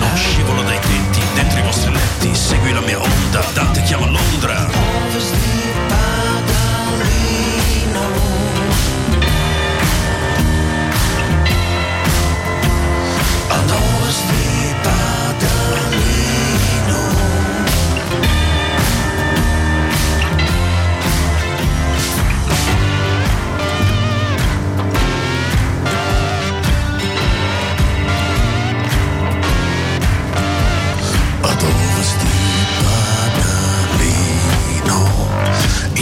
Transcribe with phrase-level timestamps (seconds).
[0.00, 2.34] uno scivolo dai tetti dentro i vostri letti.
[2.34, 4.69] Segui la mia onda, Dante chiama Londra.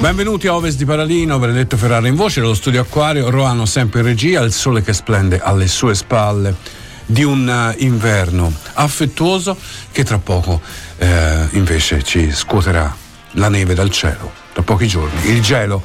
[0.00, 4.06] Benvenuti a Ovest di Paralino, Benedetto Ferrara in voce, dallo studio Acquario, Roano sempre in
[4.06, 6.56] regia, il sole che splende alle sue spalle
[7.04, 9.54] di un uh, inverno affettuoso
[9.92, 10.62] che tra poco
[10.96, 12.96] eh, invece ci scuoterà
[13.32, 15.82] la neve dal cielo, tra pochi giorni, il gelo,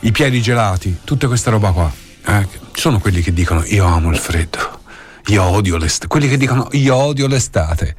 [0.00, 1.90] i piedi gelati, tutta questa roba qua.
[2.26, 4.80] Eh, sono quelli che dicono io amo il freddo,
[5.28, 7.96] io odio l'estate, quelli che dicono io odio l'estate.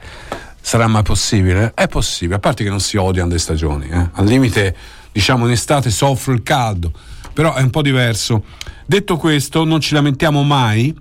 [0.62, 1.72] Sarà mai possibile?
[1.74, 4.10] È possibile, a parte che non si odiano le stagioni, eh?
[4.14, 6.92] al limite diciamo in estate soffro il caldo,
[7.32, 8.44] però è un po' diverso.
[8.86, 10.94] Detto questo, non ci lamentiamo mai,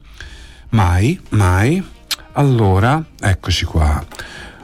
[0.71, 1.83] mai, mai.
[2.35, 4.05] Allora, eccoci qua.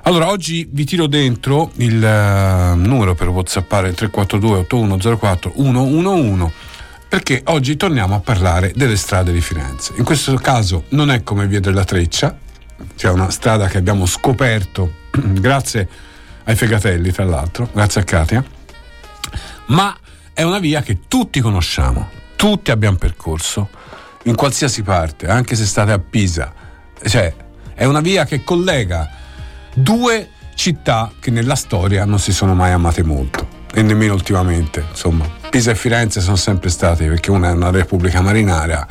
[0.03, 6.53] Allora, oggi vi tiro dentro il uh, numero per whatsappare 342 8104 111
[7.09, 9.95] perché oggi torniamo a parlare delle strade di Firenze.
[9.97, 12.37] In questo caso non è come Via della Treccia,
[12.97, 15.89] cioè una strada che abbiamo scoperto grazie
[16.45, 18.57] ai fegatelli, tra l'altro, grazie a Katia
[19.67, 19.97] ma
[20.33, 23.69] è una via che tutti conosciamo, tutti abbiamo percorso,
[24.25, 26.53] in qualsiasi parte, anche se state a Pisa.
[27.03, 27.35] Cioè,
[27.75, 29.09] è una via che collega
[29.75, 34.85] due città che nella storia non si sono mai amate molto e nemmeno ultimamente.
[34.91, 38.87] Insomma, Pisa e Firenze sono sempre state perché una è una repubblica marinaria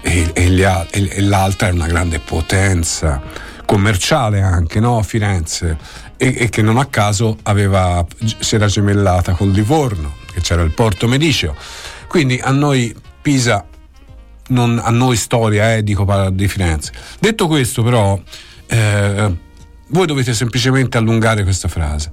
[0.00, 3.22] e, e, e l'altra è una grande potenza
[3.64, 5.02] commerciale anche, no?
[5.02, 5.78] Firenze
[6.16, 8.04] e, e che non a caso aveva,
[8.38, 11.54] si era gemellata con Livorno, che c'era il porto Mediceo.
[12.06, 13.64] Quindi a noi Pisa,
[14.48, 16.92] non, a noi storia, eh, dico di Firenze.
[17.18, 18.20] Detto questo però,
[18.66, 19.36] eh,
[19.88, 22.10] voi dovete semplicemente allungare questa frase.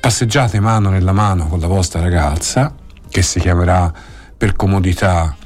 [0.00, 2.74] Passeggiate mano nella mano con la vostra ragazza,
[3.10, 3.92] che si chiamerà
[4.36, 5.36] per comodità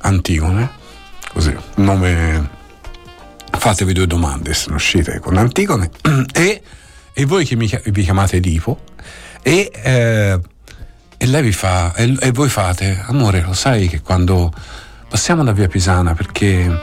[0.00, 0.70] Antigone,
[1.32, 2.60] così, nome
[3.50, 5.90] fatevi due domande se non uscite con Antigone
[6.32, 6.62] e
[7.14, 8.80] e voi che mi, vi chiamate Edipo?
[9.42, 10.40] E, eh,
[11.16, 14.52] e lei vi fa e, e, voi fate amore lo sai che quando
[15.08, 16.80] passiamo da via Pisana perché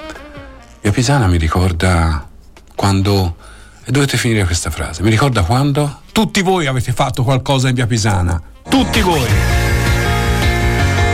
[0.81, 2.27] via Pisana mi ricorda
[2.75, 3.35] quando
[3.83, 7.87] e dovete finire questa frase mi ricorda quando tutti voi avete fatto qualcosa in via
[7.87, 8.41] Pisana.
[8.67, 9.29] Tutti voi.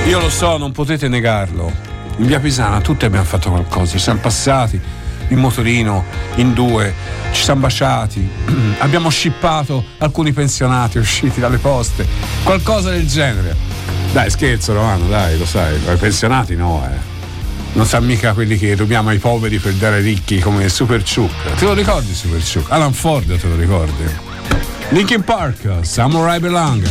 [0.07, 1.71] Io lo so non potete negarlo.
[2.17, 4.81] In via Pisana tutti abbiamo fatto qualcosa siamo passati
[5.29, 6.03] in motorino,
[6.35, 6.93] in due,
[7.31, 8.27] ci siamo baciati,
[8.79, 12.05] abbiamo scippato alcuni pensionati usciti dalle poste,
[12.43, 13.55] qualcosa del genere.
[14.11, 17.13] Dai, scherzo Romano, dai, lo sai, i pensionati no, eh.
[17.73, 21.55] Non sa mica quelli che rubiamo ai poveri per dare ai ricchi come Super Chuck.
[21.55, 22.71] Te lo ricordi Super Chuck?
[22.71, 24.03] Alan Ford te lo ricordi?
[24.89, 26.87] Linkin Park, Samurai Belong.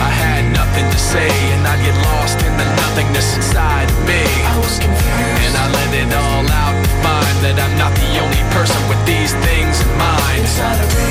[0.00, 4.22] I had nothing to say and I get lost in the nothingness inside of me.
[4.42, 5.42] I was confused.
[5.46, 9.02] And I let it all out to find that I'm not the only person with
[9.06, 10.42] these things in mind.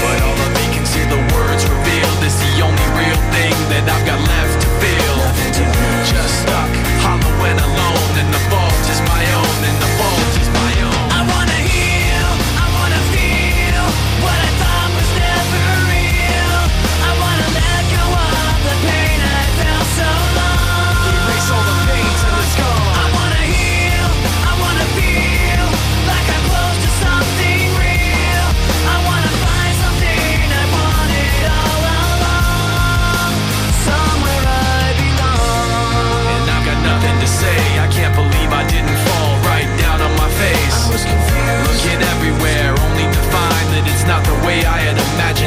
[0.03, 3.85] But all of me can see the words revealed is the only real thing that
[3.87, 5.17] I've got left to feel.
[6.09, 6.71] Just stuck,
[7.05, 9.52] hollow and alone, and the fault is my own,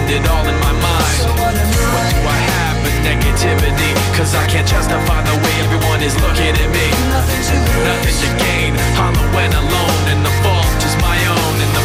[0.06, 1.20] revolved it all in my mind.
[1.38, 3.92] What do I have but negativity?
[4.16, 6.86] Cause I can't justify the way everyone is looking at me.
[7.10, 11.75] Nothing to gain, hollow and alone And the fault is my own.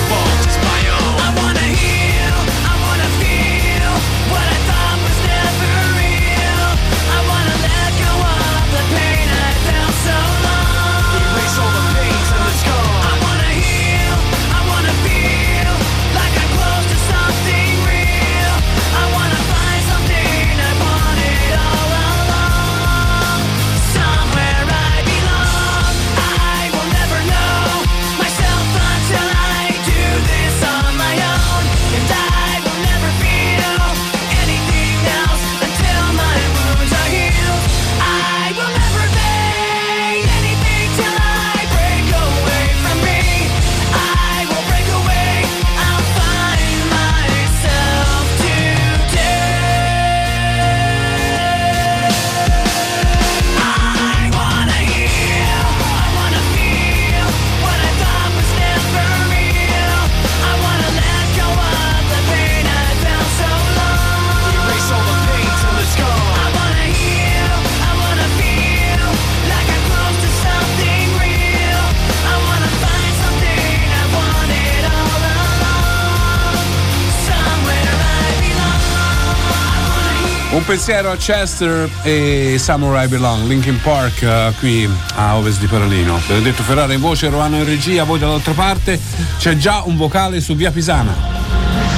[80.71, 86.18] Pensiero a Chester e Samurai Belong, Linkin Park eh, qui a ovest di Paralino.
[86.25, 88.97] Benedetto Ferrara in voce, Romano in regia, voi dall'altra parte
[89.38, 91.13] c'è già un vocale su via Pisana.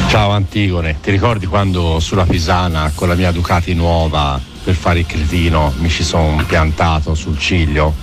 [0.07, 5.05] Ciao Antigone, ti ricordi quando sulla Pisana con la mia Ducati nuova per fare il
[5.05, 7.93] cretino mi ci sono piantato sul ciglio?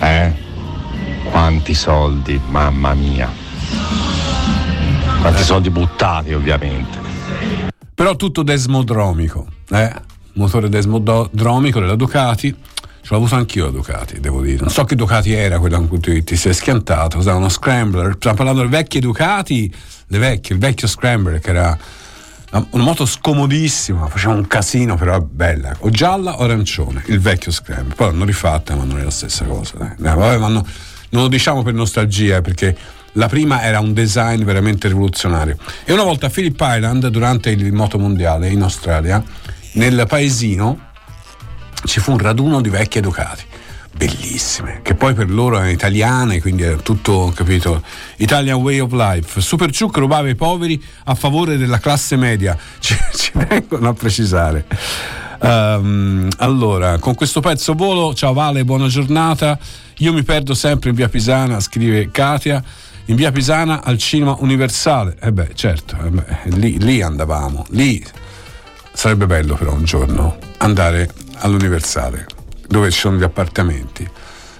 [0.00, 0.32] Eh?
[1.24, 3.30] Quanti soldi, mamma mia.
[5.20, 6.98] Quanti soldi buttati ovviamente.
[7.94, 9.92] Però tutto desmodromico, eh?
[10.34, 12.54] Motore desmodromico della Ducati.
[13.00, 14.60] Ce l'ho avuto anch'io la Ducati, devo dire.
[14.60, 18.14] Non so che Ducati era quella con cui ti, ti sei schiantato, usava uno scrambler.
[18.16, 19.72] Stiamo parlando delle vecchie Ducati,
[20.06, 21.78] le vecchie, il vecchio scrambler che era
[22.50, 25.74] una moto scomodissima, faceva un casino, però bella.
[25.80, 27.94] O gialla o arancione, il vecchio scrambler.
[27.94, 29.94] Poi l'hanno rifatta, ma non è la stessa cosa.
[29.98, 30.48] No, vabbè, no,
[31.10, 32.76] non lo diciamo per nostalgia, eh, perché
[33.12, 35.56] la prima era un design veramente rivoluzionario.
[35.84, 39.22] E una volta a Phillip Island, durante il moto mondiale in Australia,
[39.72, 40.86] nel paesino
[41.84, 43.44] ci fu un raduno di vecchie Ducati
[43.98, 47.82] bellissime, che poi per loro erano italiane, quindi era tutto, capito,
[48.18, 49.40] Italian way of life.
[49.40, 54.64] Super Ciuc rubava i poveri a favore della classe media, ci, ci vengono a precisare.
[55.40, 59.58] Um, allora, con questo pezzo volo, ciao Vale, buona giornata.
[59.98, 62.62] Io mi perdo sempre in via Pisana, scrive Katia.
[63.06, 65.16] In via Pisana al cinema universale.
[65.20, 67.66] E eh beh, certo, eh beh, lì, lì andavamo.
[67.70, 68.04] Lì
[68.98, 72.26] sarebbe bello però un giorno andare all'universale
[72.66, 74.04] dove ci sono gli appartamenti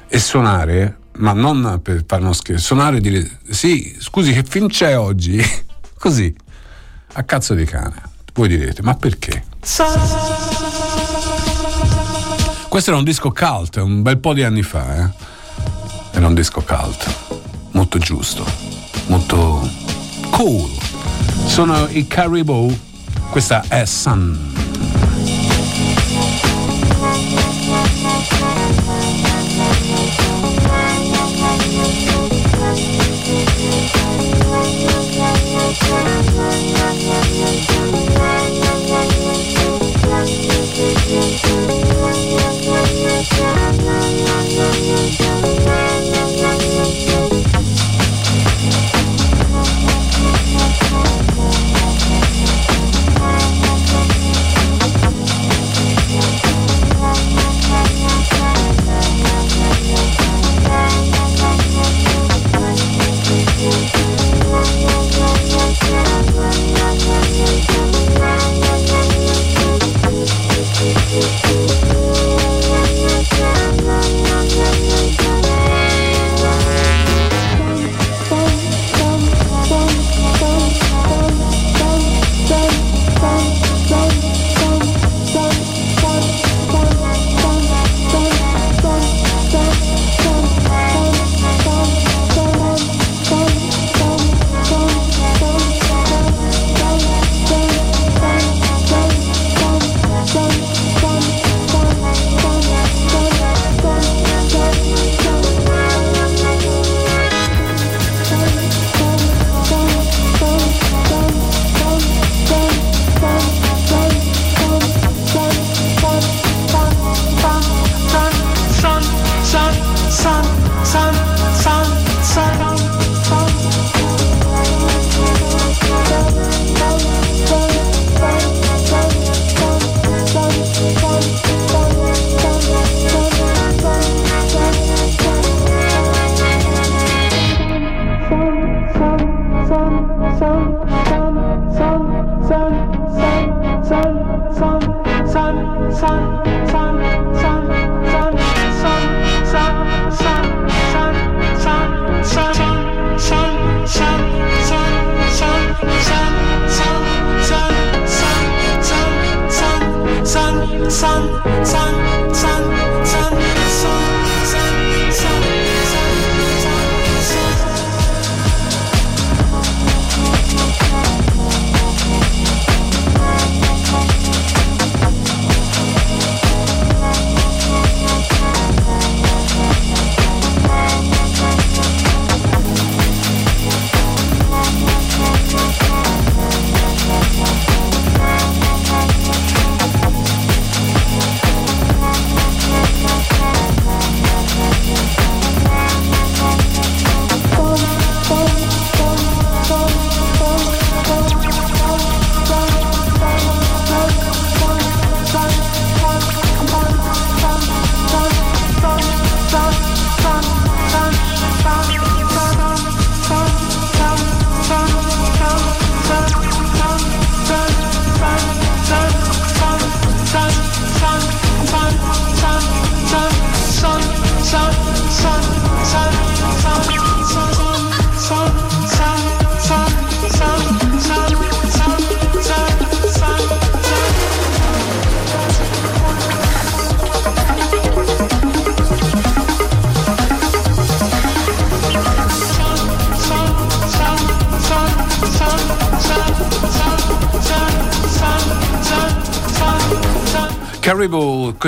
[0.07, 4.69] e suonare, ma non per fare uno scherzo, suonare e dire sì, scusi che film
[4.69, 5.43] c'è oggi?
[5.99, 6.33] Così,
[7.15, 8.01] a cazzo di cane.
[8.33, 9.43] Voi direte, ma perché?
[12.69, 15.11] Questo era un disco cult, un bel po' di anni fa, eh?
[16.13, 17.13] Era un disco cult,
[17.73, 18.45] molto giusto,
[19.09, 19.69] molto
[20.31, 20.71] cool.
[21.47, 22.87] Sono i Caribou,
[23.39, 24.58] questa è Sun.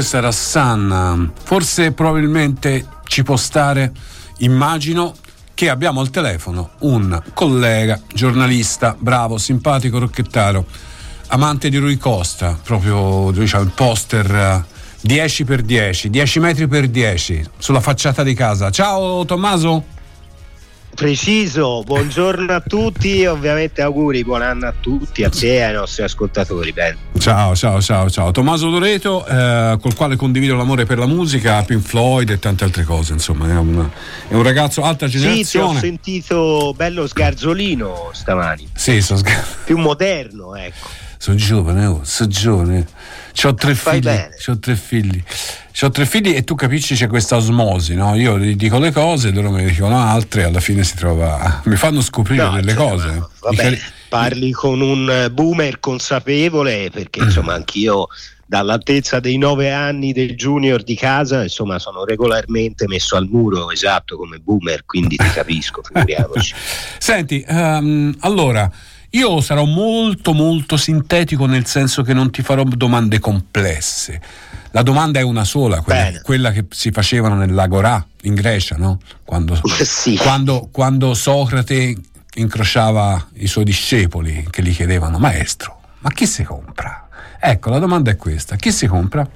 [0.01, 1.31] Questo era Sun.
[1.45, 3.93] Forse probabilmente ci può stare,
[4.39, 5.15] immagino,
[5.53, 10.65] che abbiamo al telefono un collega, giornalista, bravo, simpatico, rocchettaro,
[11.27, 14.65] amante di Rui Costa, proprio diciamo, il poster
[15.03, 18.71] 10 x 10, 10 metri per 10 sulla facciata di casa.
[18.71, 20.00] Ciao Tommaso!
[21.01, 25.73] Preciso, buongiorno a tutti e ovviamente auguri, buon anno a tutti, a te e ai
[25.73, 26.75] nostri ascoltatori.
[26.75, 26.95] Ben.
[27.19, 28.33] Ciao, ciao, ciao, ciao.
[28.33, 32.85] Tommaso Doreto, eh, col quale condivido l'amore per la musica, Pink Floyd e tante altre
[32.85, 33.89] cose, insomma, è un,
[34.29, 35.45] è un ragazzo alta generazione.
[35.45, 38.69] Sì, ti ho sentito bello sgarzolino stamani.
[38.75, 40.87] Sì, sono sgar- Più moderno, ecco.
[41.17, 42.87] Sono giovane, oh, sono giovane.
[43.45, 44.09] Ho tre figli.
[44.49, 45.23] Ho tre figli.
[45.83, 48.15] Ho tre figli e tu capisci c'è questa osmosi, no?
[48.15, 51.63] Io gli dico le cose, loro ne dicono altre, alla fine si trova.
[51.65, 53.07] mi fanno scoprire No, delle insomma, cose.
[53.41, 58.09] Va Mi bene, cari- parli con un eh, boomer consapevole perché insomma anch'io
[58.45, 64.17] dall'altezza dei nove anni del junior di casa insomma sono regolarmente messo al muro esatto
[64.17, 66.53] come boomer quindi ti capisco figuriamoci
[66.99, 68.69] Senti, ehm, allora,
[69.11, 74.21] io sarò molto molto sintetico nel senso che non ti farò domande complesse.
[74.73, 79.01] La domanda è una sola, quella, quella che si facevano nell'Agorà in Grecia, no?
[79.25, 80.17] Quando, Sì.
[80.17, 81.97] quando, quando Socrate
[82.35, 87.09] incrociava i suoi discepoli che gli chiedevano, maestro, ma chi si compra?
[87.41, 89.29] Ecco, la domanda è questa, chi si compra?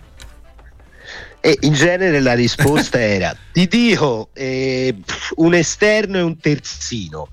[1.40, 4.96] E in genere la risposta era: Ti dico eh,
[5.36, 7.28] un esterno e un terzino.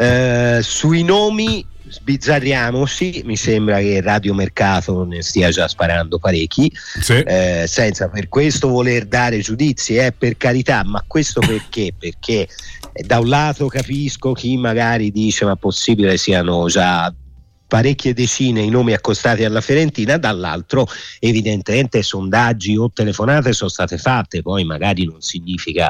[0.00, 7.18] Eh, sui nomi sbizzarriamoci, mi sembra che Radio Mercato ne stia già sparando parecchi, Sì.
[7.18, 11.92] eh, senza per questo voler dare giudizi, eh, per carità, ma questo perché?
[11.98, 12.48] Perché
[12.92, 17.12] eh, da un lato capisco chi magari dice ma possibile siano già
[17.66, 20.88] parecchie decine i nomi accostati alla Fiorentina, dall'altro
[21.18, 25.88] evidentemente sondaggi o telefonate sono state fatte, poi magari non significa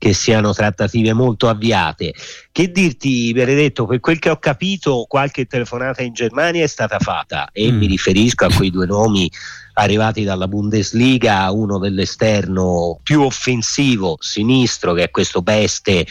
[0.00, 2.14] che siano trattative molto avviate.
[2.50, 7.50] Che dirti, Benedetto, per quel che ho capito, qualche telefonata in Germania è stata fatta
[7.52, 7.76] e Mm.
[7.76, 9.30] mi riferisco a quei due nomi
[9.74, 16.06] arrivati dalla Bundesliga, uno dell'esterno più offensivo, sinistro, che è questo Beste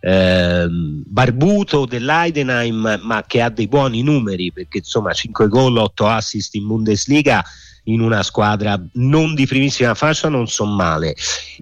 [0.00, 6.54] ehm, barbuto dell'Eidenheim, ma che ha dei buoni numeri, perché insomma 5 gol, 8 assist
[6.54, 7.44] in Bundesliga
[7.84, 11.14] in una squadra non di primissima fascia non sono male.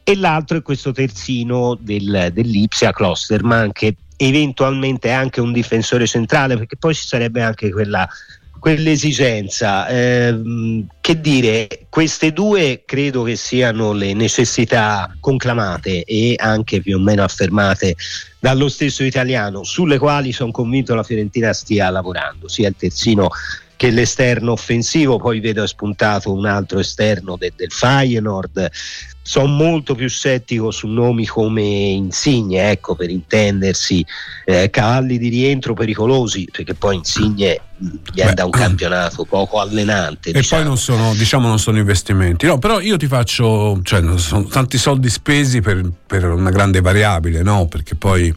[0.05, 6.57] E l'altro è questo terzino del, dell'Ipsia Klosterman che eventualmente è anche un difensore centrale
[6.57, 8.09] perché poi ci sarebbe anche quella
[8.63, 9.89] quell'esigenza.
[9.89, 17.01] Ehm, che dire queste due credo che siano le necessità conclamate e anche più o
[17.01, 17.97] meno affermate
[18.39, 23.31] dallo stesso italiano sulle quali sono convinto la Fiorentina stia lavorando sia il terzino
[23.77, 28.71] che l'esterno offensivo, poi vedo spuntato un altro esterno de, del Feyenoord.
[29.25, 34.05] Sono molto più settico su nomi come Insigne, ecco per intendersi,
[34.45, 37.61] eh, cavalli di rientro pericolosi, perché poi Insigne
[38.13, 40.31] viene da un campionato poco allenante.
[40.31, 40.61] E diciamo.
[40.61, 42.47] poi non sono, diciamo, non sono investimenti.
[42.47, 47.43] No, però io ti faccio, cioè, sono tanti soldi spesi per, per una grande variabile,
[47.43, 47.67] no?
[47.67, 48.35] Perché poi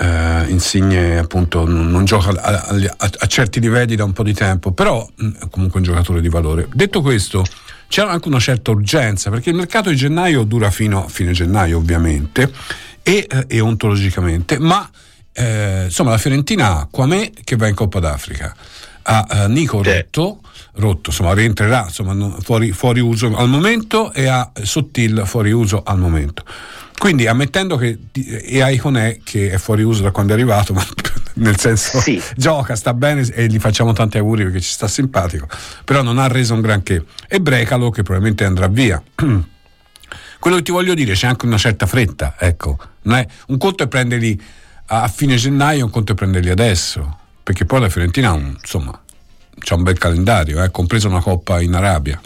[0.00, 2.66] eh, Insigne appunto non, gioca a,
[2.96, 6.22] a, a, certi livelli da un po' di tempo, però mh, è comunque un giocatore
[6.22, 6.68] di valore.
[6.72, 7.44] Detto questo,
[7.86, 11.76] c'è anche una certa urgenza perché il mercato di gennaio dura fino a fine gennaio
[11.76, 12.50] ovviamente
[13.02, 14.88] e, eh, e ontologicamente, ma
[15.32, 18.56] eh, insomma la Fiorentina ha Quamè che va in Coppa d'Africa,
[19.02, 20.40] ha eh, Nico Rotto,
[20.76, 25.98] rotto, insomma rientrerà insomma, fuori, fuori uso al momento e ha Sottil fuori uso al
[25.98, 26.44] momento.
[27.00, 30.84] Quindi ammettendo che e Iconè che è fuori uso da quando è arrivato, ma
[31.40, 32.22] nel senso sì.
[32.36, 35.48] gioca, sta bene e gli facciamo tanti auguri perché ci sta simpatico,
[35.82, 37.02] però non ha reso un granché.
[37.26, 39.02] E Brecalo che probabilmente andrà via.
[39.16, 42.76] Quello che ti voglio dire, c'è anche una certa fretta, ecco.
[43.02, 44.38] È, un conto è prenderli
[44.88, 49.00] a fine gennaio, un conto è prenderli adesso, perché poi la Fiorentina insomma,
[49.58, 52.20] c'ha un bel calendario, eh, compresa una coppa in Arabia.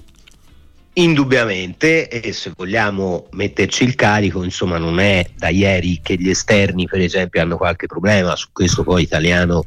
[0.97, 6.87] Indubbiamente, e se vogliamo metterci il carico, insomma, non è da ieri che gli esterni,
[6.87, 8.37] per esempio, hanno qualche problema.
[8.37, 9.65] Su questo poi italiano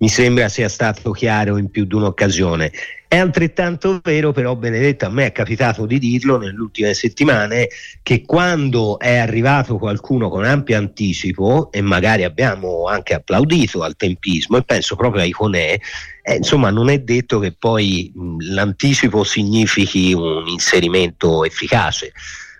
[0.00, 2.72] mi sembra sia stato chiaro in più di un'occasione.
[3.06, 7.68] È altrettanto vero, però, Benedetto, a me è capitato di dirlo nelle ultime settimane,
[8.02, 14.56] che quando è arrivato qualcuno con ampio anticipo, e magari abbiamo anche applaudito al tempismo,
[14.56, 15.78] e penso proprio a Iconè,
[16.22, 22.12] eh, insomma, non è detto che poi mh, l'anticipo significhi un inserimento efficace.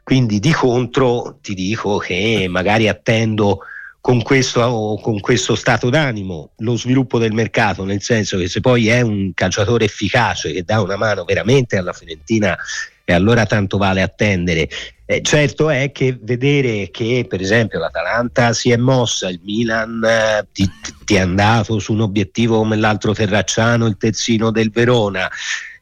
[0.03, 3.61] Quindi di contro ti dico che magari attendo
[4.01, 8.89] con questo, con questo, stato d'animo lo sviluppo del mercato, nel senso che se poi
[8.89, 12.57] è un calciatore efficace che dà una mano veramente alla Fiorentina
[13.05, 14.69] e allora tanto vale attendere.
[15.05, 20.47] Eh, certo è che vedere che per esempio l'Atalanta si è mossa, il Milan eh,
[20.53, 20.71] ti,
[21.05, 25.29] ti, è andato su un obiettivo come l'altro Terracciano, il terzino del Verona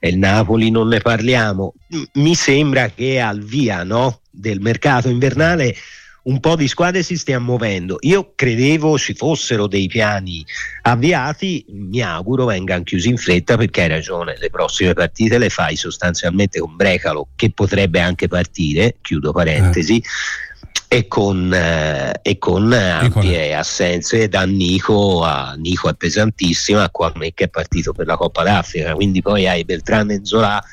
[0.01, 1.75] e il Napoli non ne parliamo,
[2.15, 5.75] mi sembra che al via no, del mercato invernale
[6.25, 7.99] un po' di squadre si stiano muovendo.
[8.01, 10.45] Io credevo ci fossero dei piani
[10.83, 15.77] avviati, mi auguro vengano chiusi in fretta perché hai ragione, le prossime partite le fai
[15.77, 19.97] sostanzialmente con Brecalo che potrebbe anche partire, chiudo parentesi.
[19.99, 20.47] Eh.
[20.91, 27.35] E con, eh, e con ampie assenze da Nico a Nico è pesantissima a Kwame
[27.35, 30.65] che è partito per la Coppa d'Africa quindi poi hai Beltrán e Zola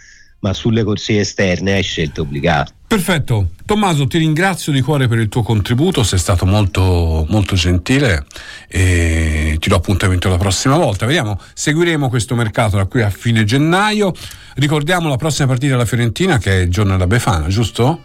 [0.45, 5.27] ma sulle corsie esterne hai scelte obbligate Perfetto, Tommaso ti ringrazio di cuore per il
[5.27, 8.25] tuo contributo, sei stato molto, molto gentile
[8.69, 11.07] e ti do appuntamento la prossima volta.
[11.07, 14.13] Vediamo, seguiremo questo mercato da qui a fine gennaio.
[14.53, 18.03] Ricordiamo la prossima partita della Fiorentina che è il giorno della Befana, giusto?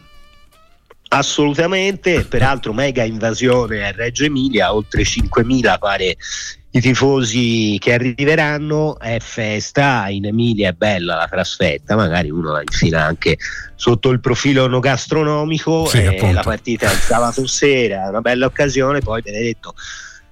[1.11, 6.17] Assolutamente, peraltro mega invasione a Reggio Emilia, oltre 5.000 pare
[6.73, 12.61] i tifosi che arriveranno è festa, in Emilia è bella la trasferta, magari uno la
[12.61, 13.39] infila anche
[13.75, 18.47] sotto il profilo no gastronomico, sì, la partita è il sabato sera, è una bella
[18.47, 19.75] occasione, poi Benedetto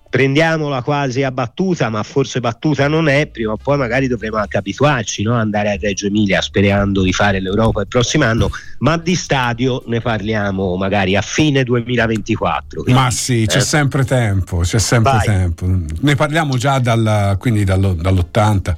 [0.09, 4.57] prendiamola quasi a battuta, ma forse battuta non è, prima o poi magari dovremo anche
[4.57, 5.35] abituarci no?
[5.35, 10.01] andare a Reggio Emilia sperando di fare l'Europa il prossimo anno, ma di stadio ne
[10.01, 12.83] parliamo magari a fine 2024.
[12.83, 13.61] Quindi, ma sì, c'è eh.
[13.61, 15.27] sempre tempo, c'è sempre Vai.
[15.27, 15.67] tempo.
[16.01, 18.75] Ne parliamo già dal, quindi dallo, dall'80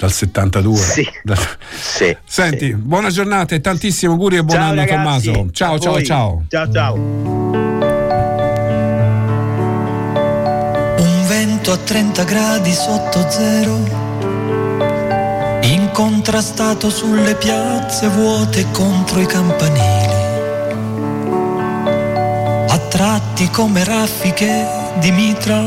[0.00, 0.76] dal 72.
[0.76, 1.36] Sì, da...
[1.68, 2.74] sì, Senti, sì.
[2.74, 5.50] buona giornata e tantissimi auguri e buon ciao, anno ragazzi, Tommaso.
[5.52, 6.44] Ciao, ciao, ciao.
[6.48, 7.69] Ciao, ciao.
[11.72, 13.76] A 30 gradi sotto zero,
[15.62, 20.14] incontrastato sulle piazze vuote contro i campanili,
[22.68, 24.66] a tratti come raffiche
[24.98, 25.62] di mitra,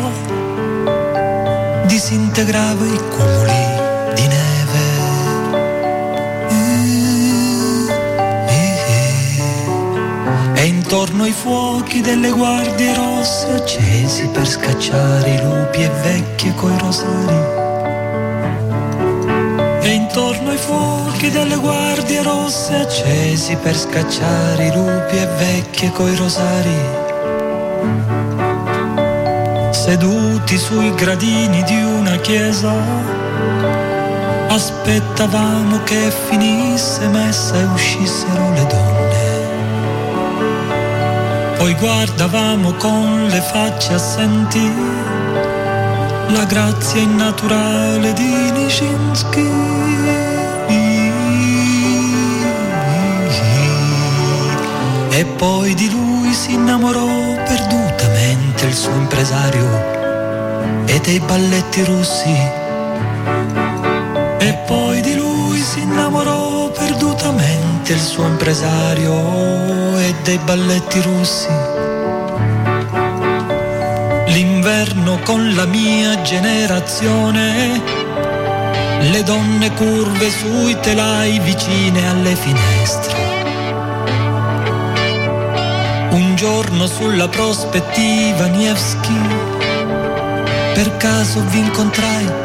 [1.85, 4.81] disintegrava i cumuli di neve.
[10.55, 13.92] E intorno ai fuochi delle guardie rosse accesi
[14.43, 17.41] per scacciare lupi e vecchie coi rosari.
[19.81, 26.13] E intorno ai fuochi delle guardie rosse accesi per scacciare i lupi e vecchie coi
[26.17, 26.75] rosari.
[29.71, 32.73] Seduti sui gradini di una chiesa,
[34.49, 39.12] aspettavamo che finisse messa e uscissero le donne.
[41.63, 44.69] Poi guardavamo con le facce assenti
[46.27, 49.49] la grazia innaturale di Nijinsky.
[55.11, 62.37] E poi di lui si innamorò perdutamente il suo impresario e dei balletti russi.
[64.37, 71.47] E poi di lui si innamorò perdutamente il suo impresario e dei balletti russi
[74.33, 77.81] l'inverno con la mia generazione,
[78.99, 83.15] le donne curve sui telai vicine alle finestre.
[86.09, 89.21] Un giorno sulla prospettiva Nevsky,
[90.73, 92.42] per caso vi incontrai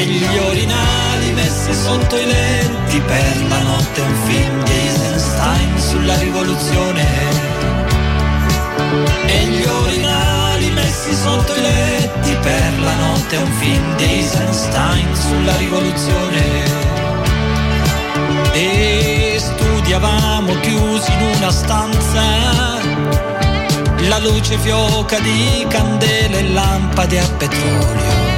[0.00, 6.16] E gli orinali messi sotto i letti per la notte un film di Einstein sulla
[6.16, 7.04] rivoluzione.
[9.26, 15.56] E gli orinali messi sotto i letti per la notte un film di Einstein sulla
[15.56, 16.64] rivoluzione.
[18.54, 22.22] E studiavamo chiusi in una stanza
[24.08, 28.29] la luce fioca di candele e lampade a petrolio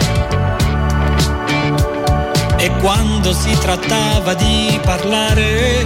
[2.62, 5.84] e quando si trattava di parlare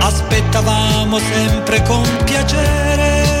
[0.00, 3.38] aspettavamo sempre con piacere.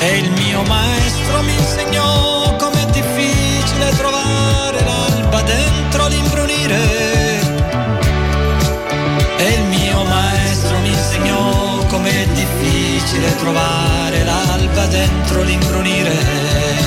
[0.00, 6.78] E il mio maestro mi insegnò com'è difficile trovare l'alba dentro l'imbrunire.
[9.38, 11.59] E il mio maestro mi insegnò
[11.90, 16.78] com'è difficile trovare l'alba dentro l'imbrunire.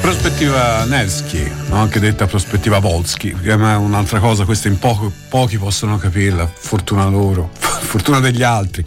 [0.00, 5.96] Prospettiva Nevsky, anche detta prospettiva Volsky, che è un'altra cosa, questa in poco, pochi possono
[5.96, 8.84] capirla, fortuna loro, fortuna degli altri.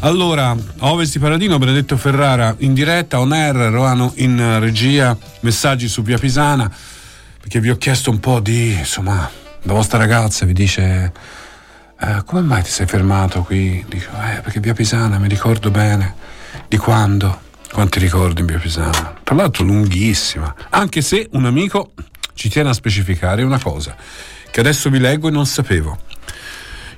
[0.00, 6.02] Allora, Ovest di Paradino, Benedetto Ferrara in diretta, on air, Roano in regia, messaggi su
[6.02, 6.70] Via Pisana,
[7.40, 9.28] perché vi ho chiesto un po' di, insomma,
[9.62, 11.12] la vostra ragazza vi dice,
[11.98, 13.84] eh, come mai ti sei fermato qui?
[13.88, 16.14] Dico, eh, perché Via Pisana mi ricordo bene,
[16.68, 17.43] di quando?
[17.74, 19.18] Quanti ricordi in Via Pisana?
[19.24, 21.90] Tra l'altro lunghissima, anche se un amico
[22.34, 23.96] ci tiene a specificare una cosa
[24.48, 25.98] che adesso vi leggo e non sapevo.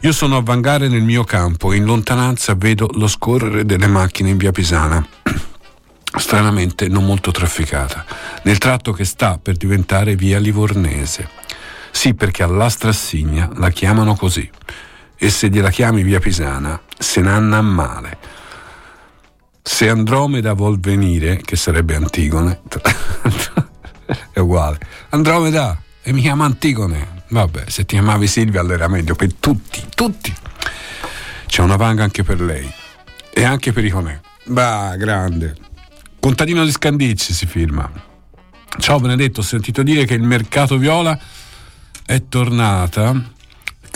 [0.01, 4.29] Io sono a vangare nel mio campo e in lontananza vedo lo scorrere delle macchine
[4.29, 5.03] in Via Pisana.
[6.15, 8.05] Stranamente non molto trafficata,
[8.43, 11.27] nel tratto che sta per diventare Via Livornese.
[11.91, 14.49] Sì, perché all'Astrassigna la chiamano così.
[15.17, 18.36] E se gliela chiami Via Pisana, se n'anna a male
[19.69, 22.61] se Andromeda vuol venire, che sarebbe Antigone,
[24.31, 24.79] è uguale.
[25.09, 27.25] Andromeda, e mi chiama Antigone.
[27.31, 30.33] Vabbè, se ti chiamavi Silvia allora era meglio per tutti, tutti.
[31.47, 32.73] C'è una vanga anche per lei.
[33.35, 34.21] E anche per Iconè.
[34.45, 35.57] Bah, grande.
[36.21, 37.91] Contadino di Scandicci si firma.
[38.79, 41.19] Ciao Benedetto, ho sentito dire che il mercato viola
[42.07, 43.35] è tornata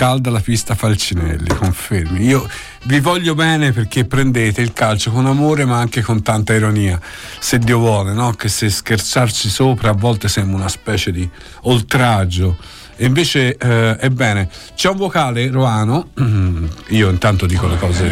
[0.01, 2.25] calda la pista Falcinelli, confermi.
[2.25, 2.49] Io
[2.85, 6.99] vi voglio bene perché prendete il calcio con amore ma anche con tanta ironia,
[7.39, 8.33] se Dio vuole, no?
[8.33, 11.29] Che se scherzarci sopra a volte sembra una specie di
[11.65, 12.57] oltraggio.
[12.97, 14.49] E invece eh, è bene.
[14.75, 16.13] C'è un vocale, Roano.
[16.89, 18.11] Io intanto dico le cose.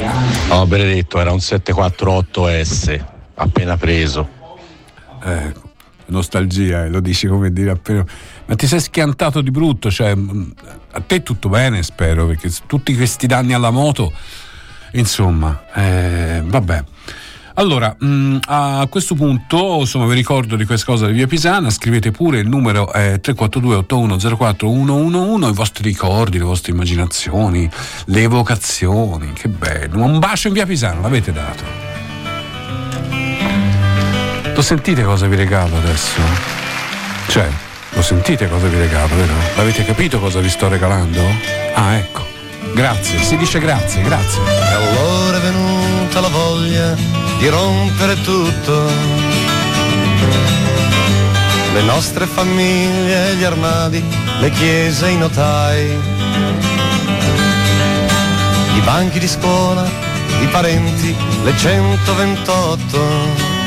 [0.51, 4.29] No, Benedetto, era un 748S, appena preso.
[5.24, 5.68] Ecco
[6.09, 8.05] nostalgia, eh, lo dici come dire appena.
[8.49, 10.51] Ma ti sei schiantato di brutto, cioè mm,
[10.93, 14.11] a te tutto bene, spero, perché tutti questi danni alla moto,
[14.93, 16.85] insomma, eh, vabbè.
[17.55, 21.69] Allora, mh, mm, a questo punto, insomma, vi ricordo di questa cosa di Via Pisana,
[21.69, 27.69] scrivete pure il numero eh, 342 8104 111, i vostri ricordi, le vostre immaginazioni,
[28.07, 30.03] le evocazioni, che bello.
[30.03, 31.65] Un bacio in Via Pisana, l'avete dato.
[34.55, 36.21] Lo sentite cosa vi regalo adesso?
[37.29, 37.67] Cioè,
[37.99, 39.33] lo sentite cosa vi regalo, vero?
[39.57, 41.21] L'avete capito cosa vi sto regalando?
[41.75, 42.25] Ah, ecco.
[42.73, 44.41] Grazie, si dice grazie, grazie.
[44.41, 46.95] E allora è venuta la voglia
[47.39, 48.89] di rompere tutto.
[51.73, 54.05] Le nostre famiglie, gli armadi,
[54.39, 55.99] le chiese, i notai.
[58.77, 59.85] I banchi di scuola,
[60.41, 63.58] i parenti, le 128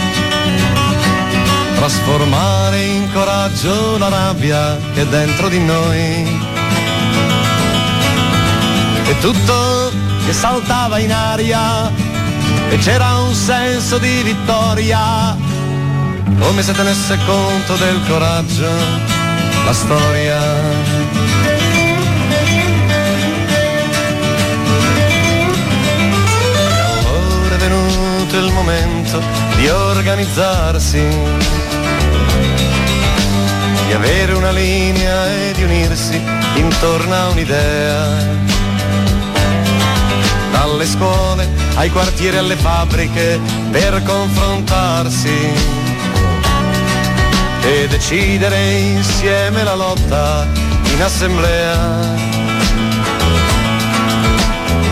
[1.82, 6.40] trasformare in coraggio la rabbia che è dentro di noi.
[9.08, 9.92] E tutto
[10.24, 11.92] che saltava in aria
[12.70, 15.36] e c'era un senso di vittoria,
[16.40, 18.70] come se tenesse conto del coraggio
[19.66, 20.40] la storia.
[27.08, 29.20] Allora è venuto il momento
[29.56, 31.06] di organizzarsi,
[33.92, 36.16] di avere una linea e di unirsi
[36.56, 38.08] intorno a un'idea
[40.50, 43.38] dalle scuole ai quartieri alle fabbriche
[43.70, 45.54] per confrontarsi
[47.64, 50.48] e decidere insieme la lotta
[50.94, 52.00] in assemblea.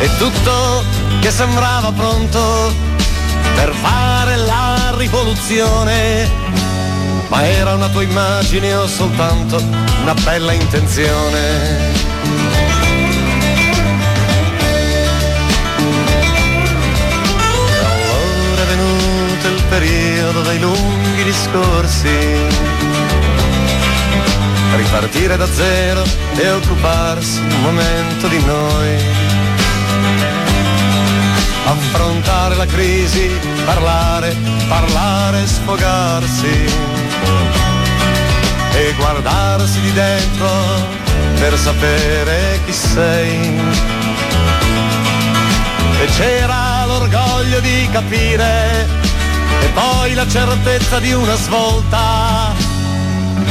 [0.02, 0.84] E tutto
[1.22, 2.74] che sembrava pronto
[3.56, 6.30] per fare la rivoluzione,
[7.30, 9.58] ma era una tua immagine o soltanto
[10.02, 12.08] una bella intenzione.
[17.38, 22.18] Allora è venuto il periodo dei lunghi discorsi.
[24.76, 26.04] Ripartire da zero
[26.36, 28.98] e occuparsi un momento di noi.
[31.66, 33.30] Affrontare la crisi,
[33.66, 34.36] parlare,
[34.68, 36.89] parlare, sfogarsi.
[38.74, 40.50] E guardarsi di dentro
[41.40, 43.60] per sapere chi sei.
[46.02, 48.88] E c'era l'orgoglio di capire
[49.62, 52.54] e poi la certezza di una svolta.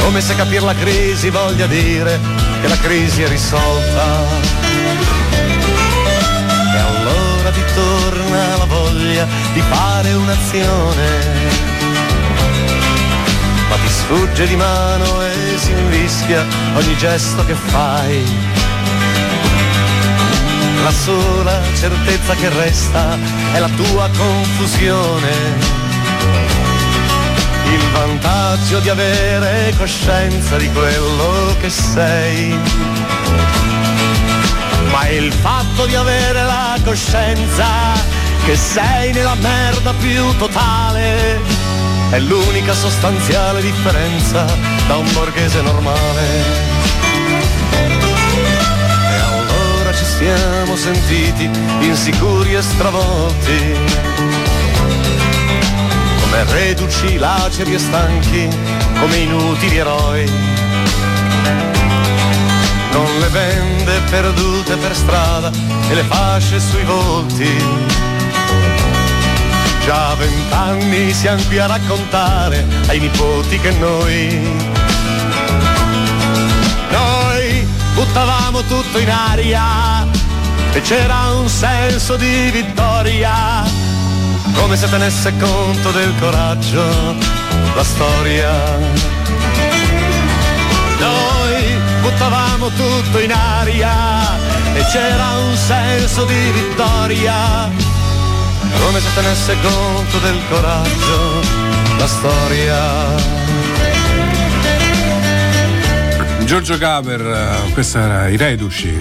[0.02, 2.18] Come se capire la crisi voglia dire
[2.60, 4.06] che la crisi è risolta.
[6.74, 11.77] E allora ti torna la voglia di fare un'azione.
[14.10, 16.42] Sfugge di mano e si invischia
[16.76, 18.24] ogni gesto che fai.
[20.82, 23.18] La sola certezza che resta
[23.52, 25.30] è la tua confusione.
[27.70, 32.56] Il vantaggio di avere coscienza di quello che sei.
[34.90, 37.66] Ma il fatto di avere la coscienza
[38.46, 41.57] che sei nella merda più totale
[42.10, 44.44] è l'unica sostanziale differenza
[44.86, 46.76] da un borghese normale.
[49.12, 53.76] E allora ci siamo sentiti insicuri e stravolti,
[56.20, 58.48] come reduci, laceri e stanchi,
[58.98, 60.30] come inutili eroi.
[62.90, 65.50] Con le bende perdute per strada
[65.88, 68.17] e le fasce sui volti.
[69.88, 74.38] Già vent'anni siamo qui a raccontare ai nipoti che noi
[76.90, 80.06] noi buttavamo tutto in aria
[80.72, 83.64] e c'era un senso di vittoria,
[84.52, 86.84] come se tenesse conto del coraggio
[87.74, 88.52] la storia.
[90.98, 94.36] Noi buttavamo tutto in aria
[94.74, 97.70] e c'era un senso di vittoria,
[98.84, 101.40] come se tenesse conto del coraggio
[101.98, 103.36] la storia.
[106.44, 108.96] Giorgio Gaber, eh, questa era I Reduci.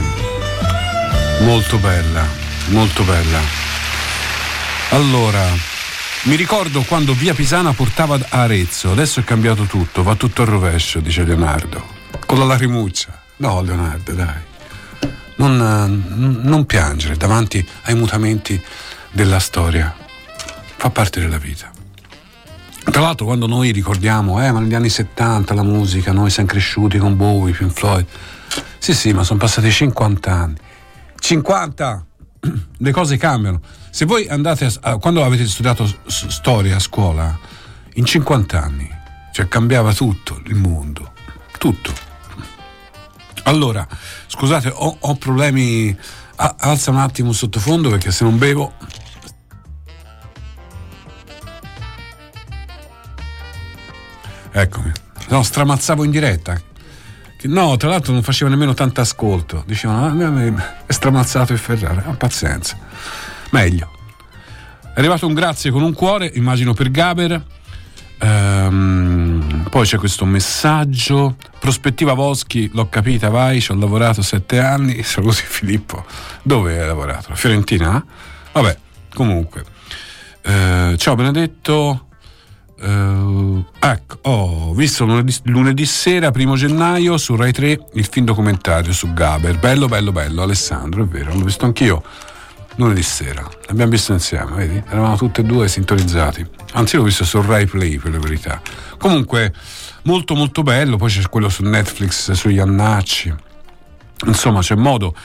[1.41, 2.25] Molto bella,
[2.69, 3.39] molto bella.
[4.89, 5.43] Allora,
[6.23, 10.47] mi ricordo quando via Pisana portava a Arezzo, adesso è cambiato tutto, va tutto al
[10.47, 11.95] rovescio, dice Leonardo.
[12.25, 13.21] Con la lacrimuccia.
[13.38, 14.56] No, Leonardo, dai.
[15.36, 18.62] Non, eh, non piangere davanti ai mutamenti
[19.11, 19.95] della storia.
[20.75, 21.71] Fa parte della vita.
[22.83, 26.97] Tra l'altro quando noi ricordiamo, eh, ma negli anni 70 la musica, noi siamo cresciuti
[26.97, 28.05] con Bowie, Pink Floyd.
[28.77, 30.55] Sì, sì, ma sono passati 50 anni.
[31.19, 32.05] 50!
[32.77, 33.61] Le cose cambiano.
[33.89, 37.37] Se voi andate a, quando avete studiato storia a scuola,
[37.95, 38.89] in 50 anni,
[39.31, 41.13] cioè cambiava tutto il mondo.
[41.57, 41.91] Tutto.
[43.43, 43.87] Allora,
[44.27, 45.95] scusate, ho, ho problemi.
[46.38, 48.73] A- alza un attimo sottofondo perché se non bevo
[54.52, 54.91] Eccomi.
[55.30, 56.60] No, stramazzavo in diretta.
[57.43, 59.63] No, tra l'altro non faceva nemmeno tanto ascolto.
[59.67, 60.54] Dicevano, "Ah,
[60.86, 62.02] è stramazzato il Ferrari.
[62.06, 62.78] Ah, pazienza.
[63.52, 63.91] Meglio.
[64.82, 67.43] È arrivato un grazie con un cuore, immagino per Gaber.
[68.19, 71.36] Ehm, poi c'è questo messaggio.
[71.60, 75.01] Prospettiva Voschi, l'ho capita, vai, ci ho lavorato sette anni.
[75.03, 76.06] Saluti Filippo.
[76.41, 77.30] Dove hai lavorato?
[77.30, 78.03] La Fiorentina?
[78.51, 78.77] Vabbè,
[79.13, 79.63] comunque.
[80.41, 82.06] Eh, ciao Benedetto.
[82.80, 88.93] Eh, ecco, ho visto lunedì, lunedì sera, primo gennaio, su Rai 3, il film documentario
[88.93, 89.58] su Gaber.
[89.58, 92.03] Bello, bello, bello, Alessandro, è vero, l'ho visto anch'io
[92.77, 93.47] lunedì sera.
[93.67, 94.83] L'abbiamo visto insieme, vedi?
[94.89, 96.45] Eravamo tutti e due sintonizzati.
[96.73, 98.61] Anzi, l'ho visto su Rai Play, per la verità.
[98.97, 99.53] Comunque,
[100.03, 100.97] molto molto bello.
[100.97, 103.33] Poi c'è quello su Netflix, sugli Annacci.
[104.25, 105.15] Insomma, c'è modo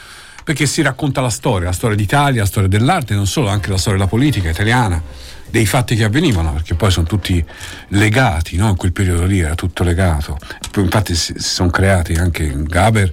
[0.45, 3.79] perché si racconta la storia, la storia d'Italia, la storia dell'arte, non solo, anche la
[3.79, 5.01] storia della politica italiana,
[5.49, 7.45] dei fatti che avvenivano, perché poi sono tutti
[7.89, 8.71] legati, no?
[8.71, 10.39] in quel periodo lì era tutto legato.
[10.71, 13.13] Poi, infatti si, sono creati anche in Gaber,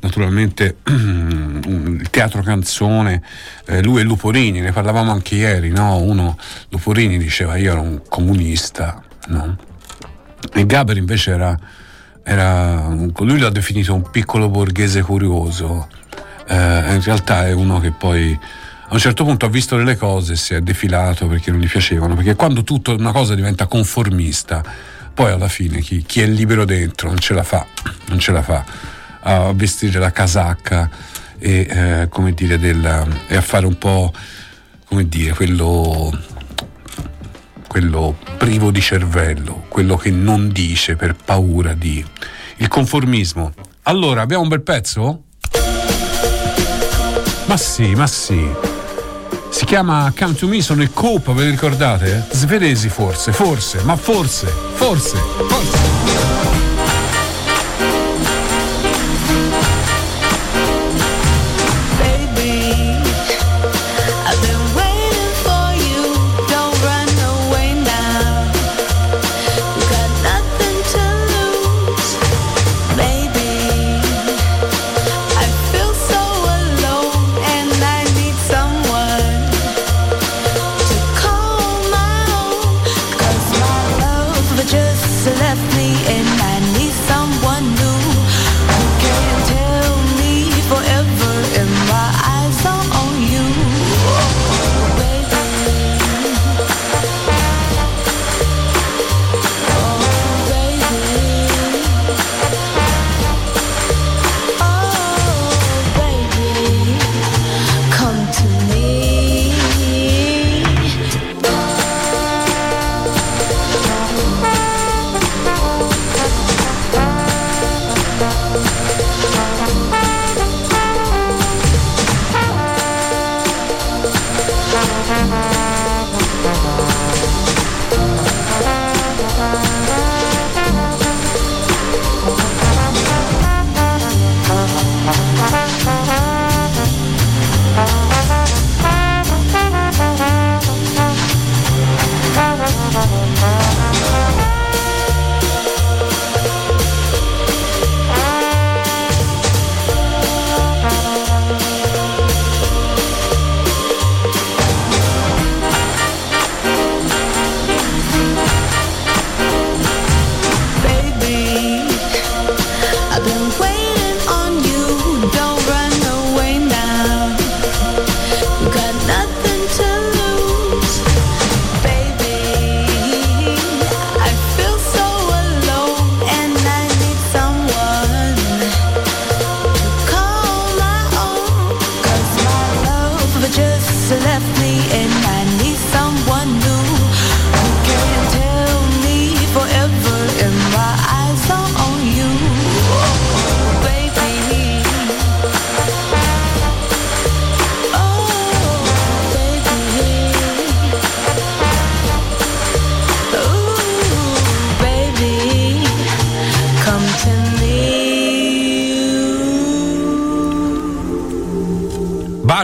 [0.00, 3.22] naturalmente il teatro canzone,
[3.66, 5.96] eh, lui e Luporini, ne parlavamo anche ieri, no?
[5.98, 6.36] uno,
[6.70, 9.56] Luporini diceva io ero un comunista, no?
[10.52, 11.58] e Gaber invece era,
[12.22, 15.88] era, lui l'ha definito un piccolo borghese curioso,
[16.46, 16.54] eh,
[16.94, 18.38] in realtà è uno che poi
[18.90, 21.68] a un certo punto ha visto delle cose e si è defilato perché non gli
[21.68, 24.62] piacevano, perché quando tutto una cosa diventa conformista,
[25.12, 27.66] poi alla fine chi, chi è libero dentro non ce la fa,
[28.06, 28.96] non ce la fa
[29.28, 30.88] a vestire la casacca
[31.38, 34.12] e, eh, come dire, del, e a fare un po'
[34.86, 36.10] come dire, quello,
[37.66, 42.02] quello privo di cervello, quello che non dice per paura di
[42.56, 43.52] il conformismo.
[43.82, 45.24] Allora, abbiamo un bel pezzo?
[47.46, 48.48] Ma sì, ma sì.
[49.50, 52.26] Si chiama Come to Me, sono i Coop, ve li ricordate?
[52.30, 56.37] Svedesi forse, forse, ma forse, forse, forse.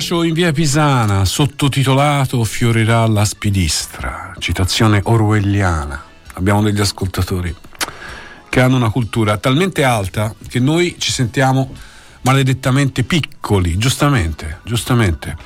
[0.05, 6.05] Bacio in via Pisana, sottotitolato Fiorirà la spidistra, citazione orwelliana.
[6.34, 7.55] Abbiamo degli ascoltatori
[8.50, 11.72] che hanno una cultura talmente alta che noi ci sentiamo
[12.20, 15.38] maledettamente piccoli, giustamente, giustamente.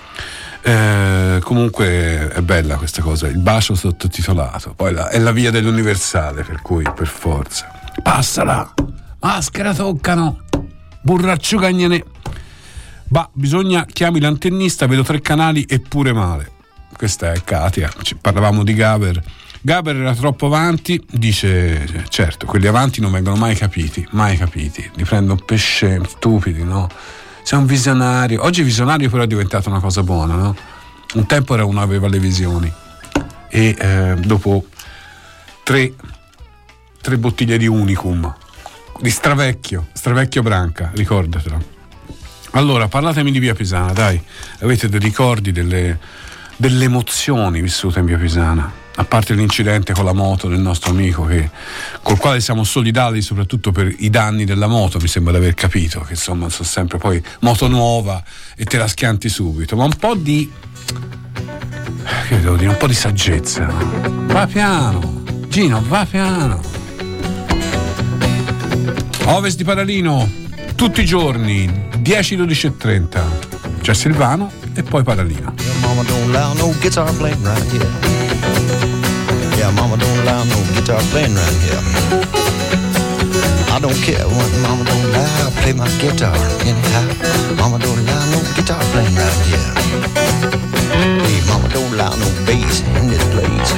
[0.63, 6.43] Eh, comunque è bella questa cosa, il bacio sottotitolato, poi la- è la via dell'universale,
[6.43, 7.71] per cui per forza.
[8.03, 8.75] Passala!
[9.21, 10.41] Maschera toccano!
[11.03, 12.05] Burracciugagnene!
[13.11, 16.51] Bah, bisogna chiami l'antennista, vedo tre canali eppure male.
[16.95, 19.23] Questa è Katia, ci parlavamo di Gaber.
[19.61, 25.05] Gaber era troppo avanti, dice certo, quelli avanti non vengono mai capiti, mai capiti, li
[25.05, 26.89] prendono per scemi, stupidi, no?
[27.43, 28.45] Sei un visionario.
[28.45, 30.57] Oggi visionario però è diventata una cosa buona, no?
[31.15, 32.71] Un tempo era uno aveva le visioni
[33.49, 34.67] e eh, dopo
[35.63, 35.95] tre,
[37.01, 38.35] tre bottiglie di Unicum,
[39.01, 41.78] di Stravecchio, Stravecchio Branca, ricordatelo.
[42.53, 44.21] Allora, parlatemi di Via Pisana, dai,
[44.61, 45.99] avete dei ricordi, delle,
[46.57, 48.87] delle emozioni vissute in Via Pisana?
[48.97, 51.51] A parte l'incidente con la moto del nostro amico, che,
[52.03, 56.01] col quale siamo solidali soprattutto per i danni della moto, mi sembra di aver capito,
[56.01, 58.23] che insomma sono sempre poi moto nuova
[58.57, 60.51] e te la schianti subito, ma un po' di
[62.29, 63.67] che devo dire, un po' di saggezza.
[63.67, 66.61] Va piano, Gino, va piano.
[69.25, 70.29] Ovest di Paralino,
[70.79, 71.69] tutti i giorni,
[71.99, 73.21] 10, 12 e 30.
[73.83, 75.53] C'è Silvano e poi Paralino.
[79.57, 81.81] Yeah, mama don't allow no guitar playing right here.
[83.75, 87.11] I don't care what mama don't allow, play my guitar anyhow.
[87.57, 89.73] Mama don't allow no guitar playing right here.
[90.95, 93.75] Hey, mama don't allow no bass in this place.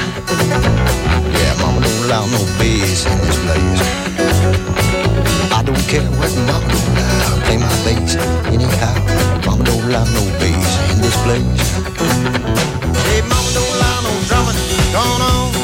[1.32, 4.09] Yeah, mama don't allow no bass in this place.
[5.70, 8.18] I don't care what mama don't allow, play my bass
[8.50, 8.90] anyhow.
[9.46, 11.46] Mama don't allow no bass in this place.
[13.06, 14.58] Hey, mama don't allow no drumming
[14.90, 15.54] going on.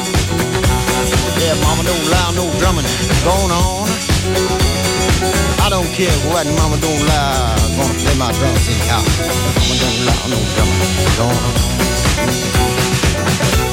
[1.43, 2.87] Yeah, mama don't allow no drumming
[3.27, 3.91] going on.
[5.59, 9.03] I don't care what mama don't allow, I'm gonna play my drums anyhow.
[9.59, 10.87] Mama don't allow no drumming
[11.19, 11.43] going
[13.59, 13.66] on.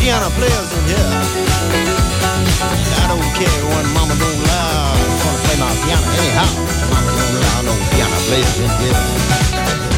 [0.00, 1.10] Piano players in here.
[2.96, 4.96] I don't care when mama don't allow.
[4.96, 6.48] I'm gonna play my piano anyhow.
[6.90, 9.89] Mama don't allow no piano players in here.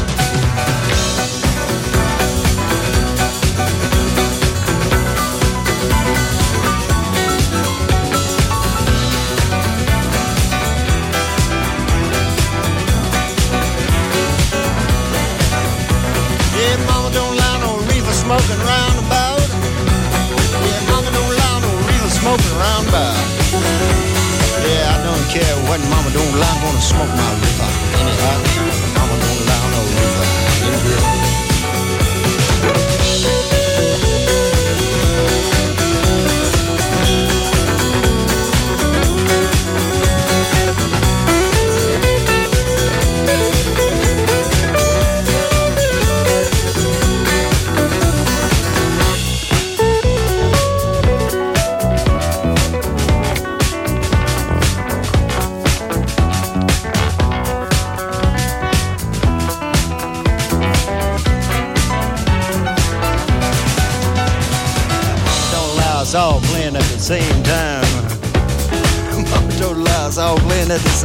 [25.33, 28.72] Care what mama don't I'm gonna smoke my reefer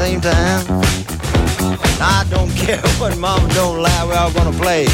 [0.09, 0.65] same time.
[2.01, 4.87] I don't care what Mama don't allow, we're all gonna play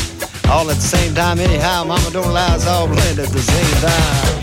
[0.49, 1.85] all at the same time anyhow.
[1.85, 4.34] Mama don't allow us all playing at the same time.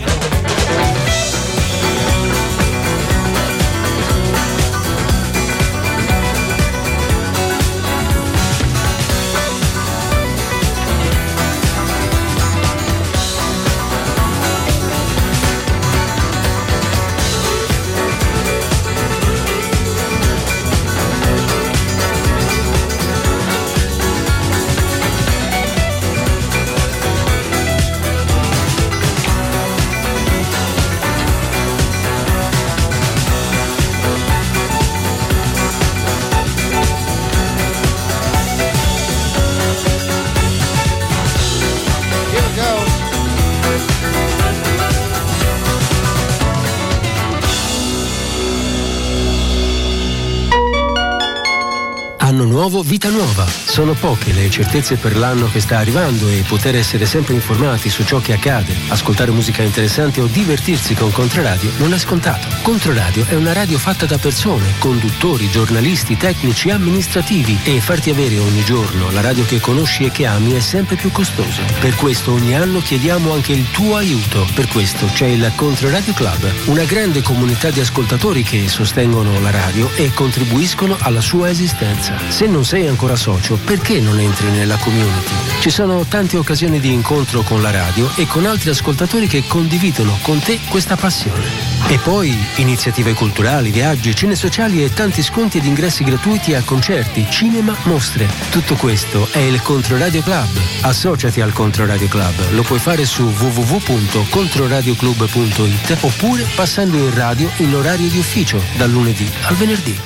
[52.82, 53.46] Vita nuova.
[53.46, 58.04] Sono poche le certezze per l'anno che sta arrivando e poter essere sempre informati su
[58.04, 62.48] ciò che accade, ascoltare musica interessante o divertirsi con Controradio non è scontato.
[62.62, 68.64] Controradio è una radio fatta da persone, conduttori, giornalisti, tecnici, amministrativi e farti avere ogni
[68.64, 71.62] giorno la radio che conosci e che ami è sempre più costoso.
[71.80, 74.46] Per questo ogni anno chiediamo anche il tuo aiuto.
[74.54, 79.90] Per questo c'è il Controradio Club, una grande comunità di ascoltatori che sostengono la radio
[79.96, 82.18] e contribuiscono alla sua esistenza.
[82.28, 85.34] Se non sei ancora socio, perché non entri nella community?
[85.60, 90.16] Ci sono tante occasioni di incontro con la radio e con altri ascoltatori che condividono
[90.22, 91.44] con te questa passione.
[91.88, 97.26] E poi iniziative culturali, viaggi, cine sociali e tanti sconti ed ingressi gratuiti a concerti,
[97.28, 98.26] cinema, mostre.
[98.48, 100.48] Tutto questo è il Controradio Club.
[100.80, 102.52] Associati al Controradio Club.
[102.52, 109.30] Lo puoi fare su www.controradioclub.it oppure passando in radio in orario di ufficio dal lunedì
[109.42, 110.00] al venerdì.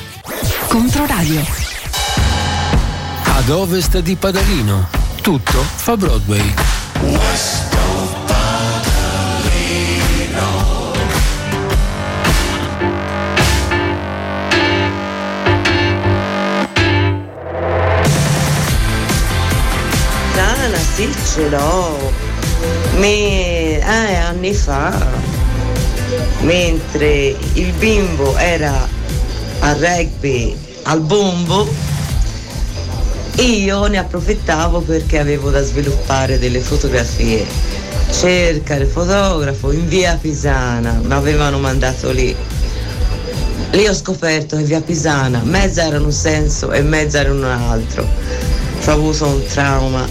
[0.66, 1.65] Controradio.
[3.36, 4.88] Ad ovest di Padalino.
[5.20, 6.54] Tutto fa Broadway.
[20.34, 22.12] Sana, sì, ce l'ho.
[22.96, 24.96] Me- eh, anni fa,
[26.40, 28.88] mentre il bimbo era
[29.60, 31.68] a rugby al bombo,
[33.42, 37.44] io ne approfittavo perché avevo da sviluppare delle fotografie.
[38.10, 42.34] Cerca il fotografo in via Pisana, mi avevano mandato lì.
[43.72, 48.08] Lì ho scoperto che via Pisana mezza era un senso e mezza era un altro.
[48.86, 50.06] Ho avuto un trauma.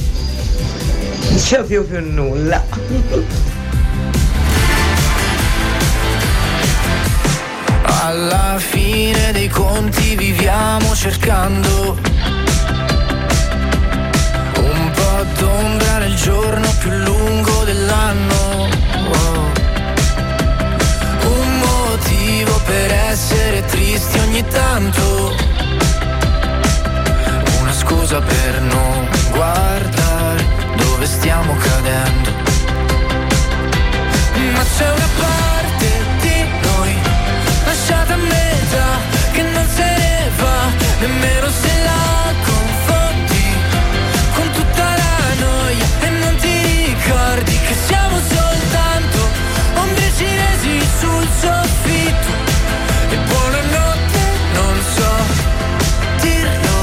[1.30, 2.64] Non c'è più più nulla.
[7.82, 12.15] Alla fine dei conti viviamo cercando
[15.38, 18.68] d'ombra nel giorno più lungo dell'anno.
[19.10, 19.52] Oh.
[21.24, 25.36] Un motivo per essere tristi ogni tanto.
[27.60, 32.34] Una scusa per non guardare dove stiamo cadendo.
[34.54, 35.88] Ma c'è una parte
[36.22, 36.94] di noi
[37.66, 38.88] lasciata a metà
[39.32, 40.58] che non se ne va
[41.00, 41.75] nemmeno se
[51.42, 52.32] soffitto
[53.10, 54.22] e buonanotte
[54.54, 55.12] non so
[56.22, 56.76] dirlo.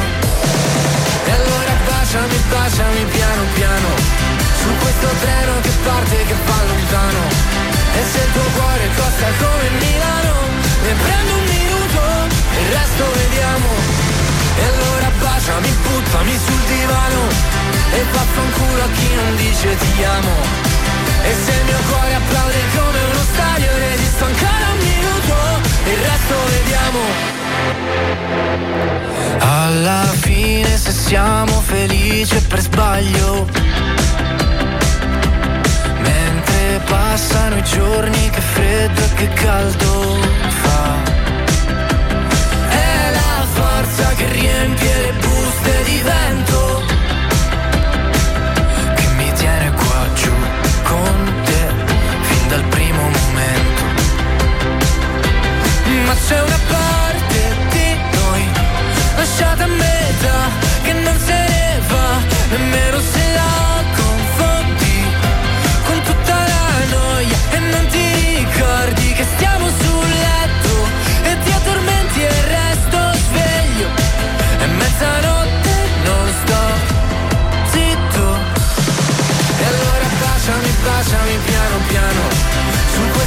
[1.26, 3.88] E allora baciami, baciami piano piano
[4.61, 7.22] su questo treno che parte che va lontano.
[7.94, 10.34] E se il tuo cuore costa come Milano
[10.82, 12.00] Ne prendo un minuto
[12.57, 13.68] e il resto vediamo.
[14.57, 17.22] E allora baciami, buttami sul divano
[17.92, 20.61] E vaffanculo a chi non dice ti amo
[29.85, 33.49] Alla fine se siamo felici per sbaglio.
[35.99, 40.18] Mentre passano i giorni che freddo e che caldo
[40.62, 40.95] fa.
[42.68, 46.83] È la forza che riempie le buste di vento
[48.95, 50.33] Che mi tiene qua giù
[50.85, 51.66] con te
[52.20, 53.83] fin dal primo momento.
[56.07, 56.82] Ma c'è una parte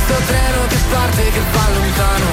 [0.06, 2.30] questo treno che parte che va lontano.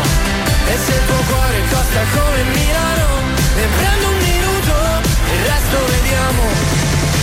[0.69, 3.09] E se il tuo cuore costa come Milano
[3.57, 4.75] ne prendo un minuto
[5.29, 6.43] e il resto vediamo.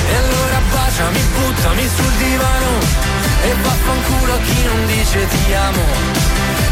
[0.10, 2.72] E allora baciami, buttami sul divano.
[3.42, 5.86] E vaffanculo a chi non dice ti amo.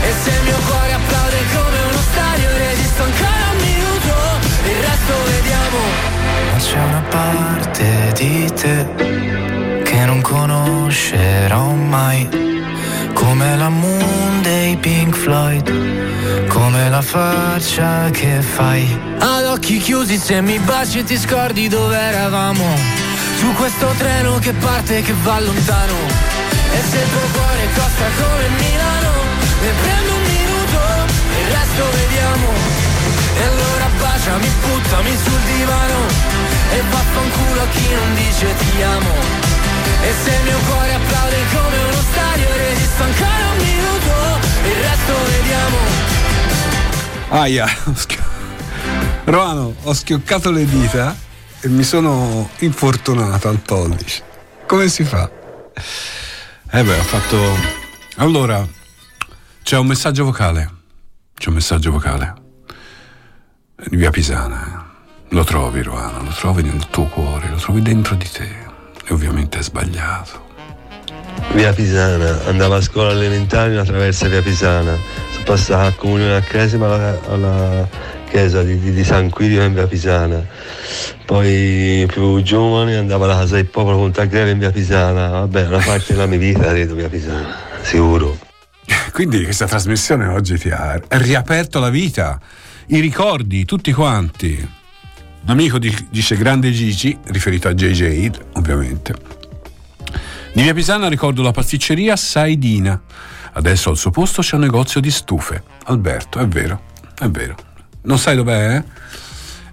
[0.02, 4.14] E se il mio cuore applaude come uno stadio Resisto ancora un minuto
[4.66, 5.80] e il resto vediamo.
[6.52, 12.47] Ma c'è una parte di te Che non conoscerò mai
[13.18, 15.66] Come la moon dei Pink Floyd.
[16.48, 18.86] Come la faccia che fai.
[19.18, 22.64] Ad occhi chiusi se mi baci e ti scordi dove eravamo.
[23.40, 25.98] Su questo treno che parte e che va lontano.
[26.74, 29.14] E se il tuo cuore costa come Milano
[29.62, 30.80] Ne prendo un minuto
[31.34, 32.48] e il resto vediamo.
[33.40, 36.00] E allora baciami, buttami sul divano.
[36.70, 39.57] E vaffanculo a chi non dice ti amo
[40.02, 45.14] E se il mio cuore applaude come uno stadio Resisto ancora un minuto il resto
[45.26, 45.78] vediamo
[47.30, 47.68] Aia,
[49.26, 51.16] Romano, ho schioccato le dita
[51.60, 54.24] e mi sono infortunato al pollice.
[54.66, 55.30] Come si fa?
[56.72, 57.38] Eh beh, ho fatto.
[58.18, 58.66] Allora,
[59.64, 60.72] c'è un messaggio vocale.
[61.34, 62.34] C'è un messaggio vocale.
[63.90, 64.66] Di via Pisana.
[64.66, 65.36] eh.
[65.36, 68.67] Lo trovi, Roano, lo trovi nel tuo cuore, lo trovi dentro di te.
[69.08, 70.46] E ovviamente è sbagliato.
[71.54, 74.98] Via Pisana, andavo a scuola elementare in attraverso via Pisana,
[75.32, 77.90] sono passato a comunione a Cresima alla, alla
[78.30, 80.46] chiesa di, di- San Quirio in via Pisana,
[81.26, 85.80] poi più giovane andavo alla casa del popolo con Tagliere in via Pisana, vabbè una
[85.84, 88.38] parte della mia vita credo via Pisana, sicuro.
[89.14, 92.40] Quindi questa trasmissione oggi ti ha riaperto la vita,
[92.88, 94.77] i ricordi, tutti quanti.
[95.48, 99.16] Un amico di- dice Grande Gigi, riferito a JJ, ovviamente.
[100.54, 103.00] Di via Pisana ricordo la pasticceria Saidina.
[103.54, 105.64] Adesso al suo posto c'è un negozio di stufe.
[105.86, 106.82] Alberto, è vero,
[107.18, 107.56] è vero.
[108.02, 108.76] Non sai dov'è?
[108.76, 108.84] eh?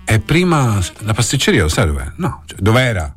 [0.04, 2.12] È prima la pasticceria, lo sai dov'è?
[2.18, 3.12] No, cioè, dov'era?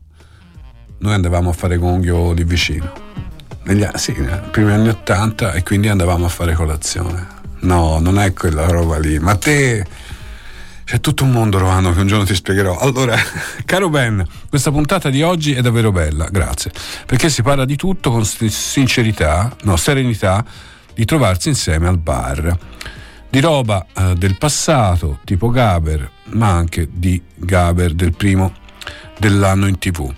[0.98, 2.92] Noi andavamo a fare gonghio lì vicino.
[3.66, 7.36] Negli, sì, nei primi anni 80 e quindi andavamo a fare colazione.
[7.60, 9.20] No, non è quella roba lì.
[9.20, 9.86] Ma te
[10.88, 12.78] c'è tutto un mondo, Romano, che un giorno ti spiegherò.
[12.78, 13.18] Allora,
[13.66, 16.72] caro Ben, questa puntata di oggi è davvero bella, grazie.
[17.06, 20.46] Perché si parla di tutto con sincerità, no, serenità,
[20.94, 22.58] di trovarsi insieme al bar.
[23.30, 28.54] Di roba eh, del passato, tipo Gaber, ma anche di Gaber del primo
[29.20, 30.10] dell'anno in tv.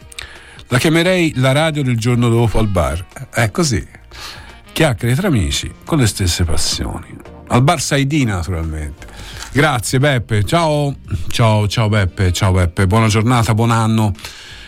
[0.67, 3.03] La chiamerei la radio del giorno dopo al bar.
[3.31, 3.83] È così.
[4.71, 7.07] Chiacchiere tra amici con le stesse passioni.
[7.47, 9.08] Al bar Saidina, naturalmente.
[9.51, 10.95] Grazie Beppe, ciao.
[11.27, 12.87] Ciao, ciao Beppe, ciao Beppe.
[12.87, 14.13] Buona giornata, buon anno.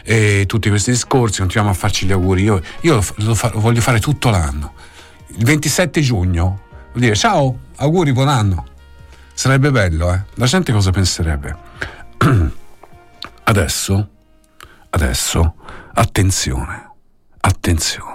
[0.03, 2.43] E tutti questi discorsi, continuiamo a farci gli auguri.
[2.43, 4.73] Io, io lo, fa- lo voglio fare tutto l'anno.
[5.38, 6.61] Il 27 giugno,
[6.91, 8.65] vuol dire ciao, auguri, buon anno.
[9.34, 10.21] Sarebbe bello, eh?
[10.36, 11.55] La gente cosa penserebbe?
[13.43, 14.09] Adesso,
[14.91, 15.55] adesso,
[15.93, 16.91] attenzione,
[17.41, 18.11] attenzione.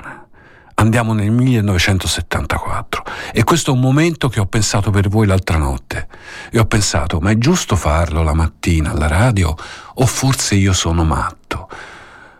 [0.78, 3.02] Andiamo nel 1974
[3.32, 6.06] e questo è un momento che ho pensato per voi l'altra notte
[6.50, 9.56] e ho pensato, ma è giusto farlo la mattina alla radio
[9.94, 11.68] o forse io sono matto?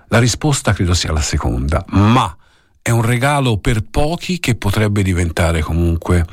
[0.09, 2.37] La risposta credo sia la seconda, ma
[2.83, 6.25] è un regalo per pochi che potrebbe diventare comunque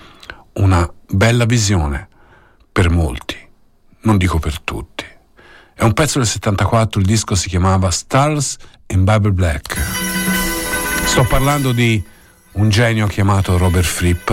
[0.56, 2.10] una bella visione
[2.70, 3.38] per molti,
[4.01, 5.06] non dico per tutti.
[5.74, 10.42] È un pezzo del 74, il disco si chiamava Stars in Bible Black.
[11.06, 12.01] Sto parlando di
[12.54, 14.32] un genio chiamato Robert Fripp,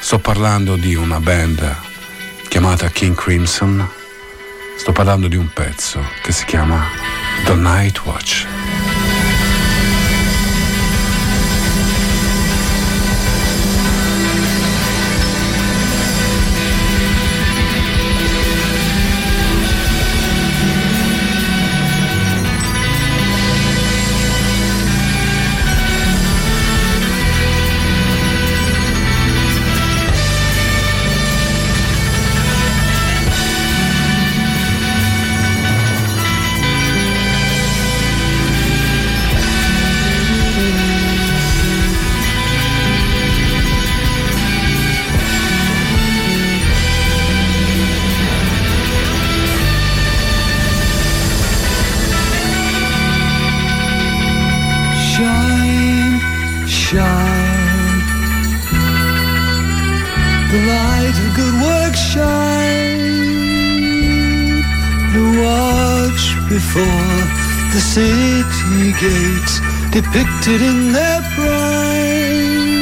[0.00, 1.76] sto parlando di una band
[2.48, 3.86] chiamata King Crimson,
[4.76, 6.86] sto parlando di un pezzo che si chiama
[7.44, 8.46] The Night Watch.
[66.54, 67.18] Before
[67.74, 69.54] the city gates
[69.90, 72.78] depicted in their prime.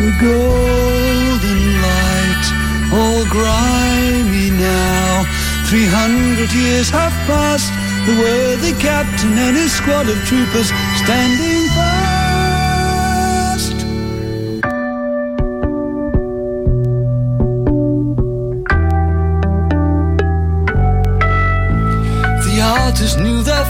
[0.00, 2.44] The golden light,
[2.96, 5.28] all grimy now.
[5.68, 7.70] Three hundred years have passed.
[8.06, 10.72] The worthy captain and his squad of troopers
[11.04, 11.61] standing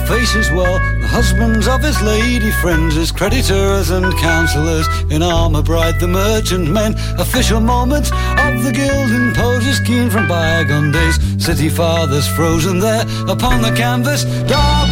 [0.07, 5.99] faces well, the husbands of his lady friends, his creditors and counselors, in armor bright
[5.99, 12.27] the merchant men, official moments of the guild imposers keen from bygone days, city fathers
[12.27, 14.82] frozen there upon the canvas, dark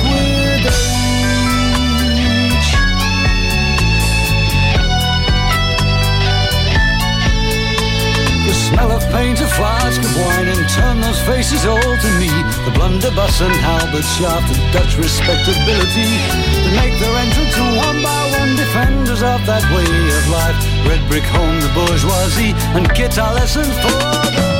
[11.22, 12.30] those faces all to me.
[12.66, 16.10] The blunderbuss and halberd shaft, the Dutch respectability,
[16.64, 20.88] They make their entrance and one by one defenders of that way of life.
[20.88, 24.51] Red brick home, the bourgeoisie, and guitar lessons for the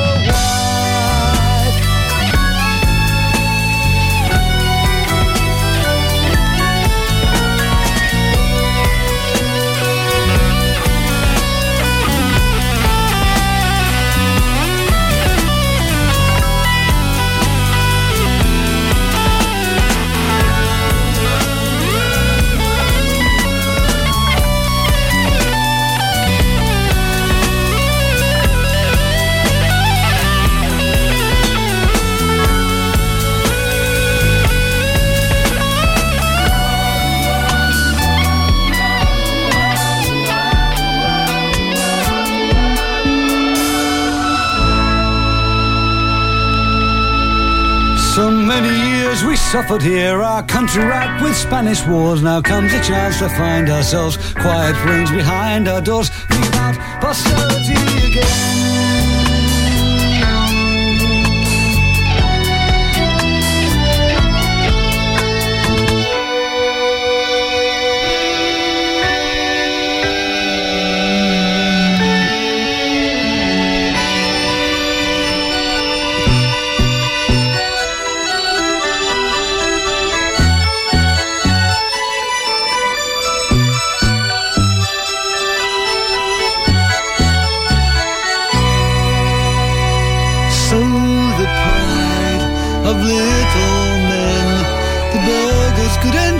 [49.52, 52.22] suffered here, our country racked with Spanish wars.
[52.22, 56.08] Now comes a chance to find ourselves quiet rings behind our doors.
[56.08, 57.74] Think about posterity
[58.08, 58.91] again.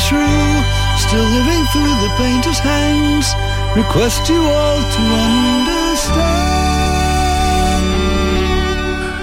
[0.09, 0.63] True,
[0.97, 3.35] still living through the painter's hands,
[3.75, 6.63] request you all to understand.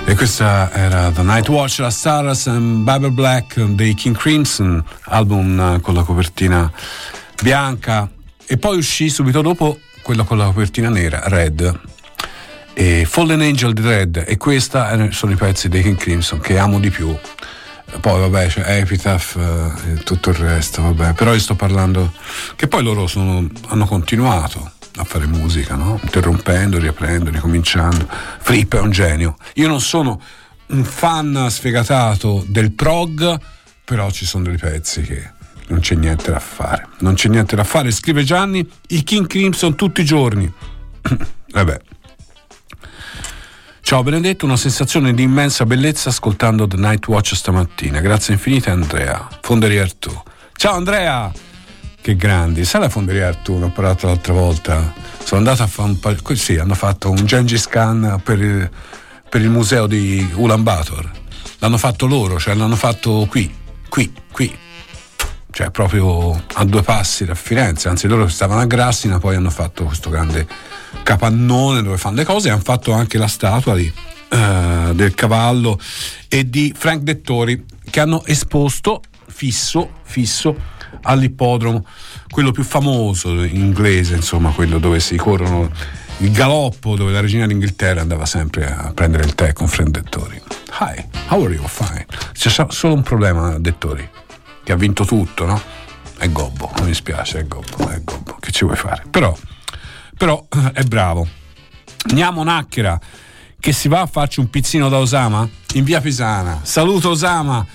[0.06, 5.60] E questa era The Night Watch, la Stars and Bible Black dei King Crimson, album
[5.60, 6.72] eh, con la copertina
[7.42, 8.10] bianca
[8.46, 11.80] e poi uscì subito dopo quello con la copertina nera, Red.
[12.74, 14.80] E Fallen Angel di Red e questi
[15.12, 17.16] sono i pezzi dei King Crimson che amo di più.
[18.00, 21.14] Poi vabbè c'è Epitaph eh, e tutto il resto, vabbè.
[21.14, 22.14] Però io sto parlando
[22.56, 26.00] che poi loro sono- hanno continuato a fare musica, no?
[26.02, 28.08] Interrompendo, riaprendo, ricominciando.
[28.40, 29.36] Fripp è un genio.
[29.56, 30.22] Io non sono
[30.68, 33.40] un fan sfegatato del prog,
[33.84, 35.32] però ci sono dei pezzi che
[35.68, 36.88] non c'è niente da fare.
[37.00, 37.92] Non c'è niente da fare.
[37.92, 40.52] Scrive Gianni, i King Crimson tutti i giorni.
[41.52, 41.80] vabbè.
[43.90, 48.00] Ciao Benedetto, una sensazione di immensa bellezza ascoltando The Night Watch stamattina.
[48.02, 50.12] Grazie infinite Andrea, Fonderia Artù.
[50.54, 51.32] Ciao Andrea!
[52.00, 54.94] Che grandi, sai la Fonderia Artù, ne ho parlato l'altra volta.
[55.24, 56.36] Sono andato a fare un po'.
[56.36, 58.70] Sì, hanno fatto un Gengis Khan per
[59.28, 61.12] per il museo di Ulaanbaatar.
[61.58, 63.52] L'hanno fatto loro, cioè l'hanno fatto qui,
[63.90, 64.56] qui, qui.
[65.52, 67.89] Cioè proprio a due passi da Firenze.
[67.89, 70.47] Anzi, loro stavano a Grassina, poi hanno fatto questo grande
[71.04, 73.91] capannone dove fanno le cose e hanno fatto anche la statua di,
[74.30, 75.80] eh, del cavallo
[76.28, 80.56] e di Frank Dettori che hanno esposto fisso, fisso
[81.04, 81.86] all'ippodromo,
[82.30, 85.72] quello più famoso inglese, insomma, quello dove si corrono
[86.18, 90.41] il galoppo, dove la regina d'Inghilterra andava sempre a prendere il tè con Frank Dettori.
[90.82, 91.66] Hi, how are you?
[91.68, 92.06] Fine.
[92.34, 94.08] C'è so- solo un problema, Dettori,
[94.70, 95.59] che ha vinto tutto, no?
[96.15, 99.03] È gobbo, mi dispiace, è gobbo, è gobbo, che ci vuoi fare?
[99.09, 99.36] Però,
[100.15, 101.28] però eh, è bravo.
[102.07, 102.99] Andiamo Nacchera,
[103.59, 106.59] che si va a farci un pizzino da Osama in via Pisana.
[106.61, 107.65] Saluto Osama.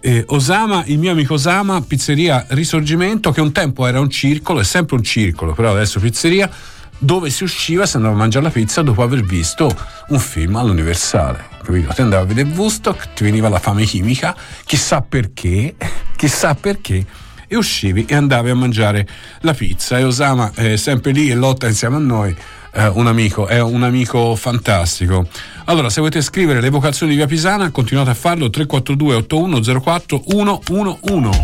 [0.00, 4.64] Eh, Osama, il mio amico Osama, pizzeria Risorgimento, che un tempo era un circolo, è
[4.64, 6.50] sempre un circolo, però adesso pizzeria,
[6.96, 9.68] dove si usciva, si andava a mangiare la pizza dopo aver visto
[10.08, 11.55] un film all'Universale.
[11.66, 11.92] Capito?
[11.92, 15.74] Ti andavi a vedere Woodstock, ti veniva la fame chimica, chissà perché,
[16.14, 17.04] chissà perché,
[17.48, 19.04] e uscivi e andavi a mangiare
[19.40, 19.98] la pizza.
[19.98, 22.34] E Osama è sempre lì e lotta insieme a noi.
[22.72, 25.26] eh, un amico, è un amico fantastico.
[25.64, 31.40] Allora, se volete scrivere le vocazioni di Via Pisana, continuate a farlo 342 8104 111.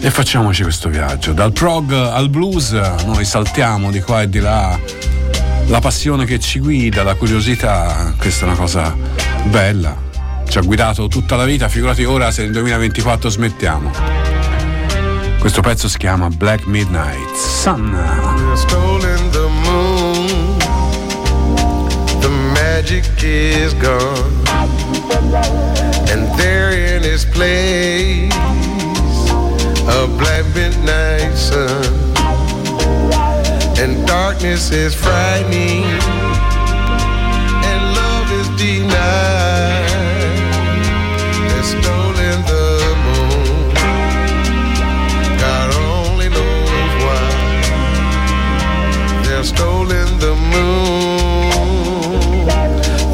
[0.00, 1.32] E facciamoci questo viaggio.
[1.32, 4.76] Dal prog al blues, noi saltiamo di qua e di là.
[5.66, 8.94] La passione che ci guida, la curiosità, questa è una cosa
[9.44, 9.96] bella.
[10.48, 13.90] Ci ha guidato tutta la vita, figurati ora se nel 2024 smettiamo.
[15.38, 17.96] Questo pezzo si chiama Black Midnight Sun.
[22.82, 24.32] Magic is gone.
[26.10, 28.32] And there in its place,
[29.88, 32.11] a black midnight sun.
[33.82, 35.82] And darkness is frightening.
[37.68, 39.88] And love is denied.
[41.48, 43.74] They're stolen the moon.
[45.42, 47.26] God only knows why.
[49.24, 52.46] They're stolen the moon.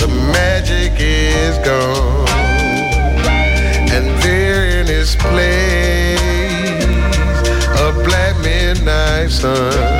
[0.03, 2.29] The magic is gone.
[3.97, 6.21] And there in its place,
[7.81, 9.97] a black midnight sun.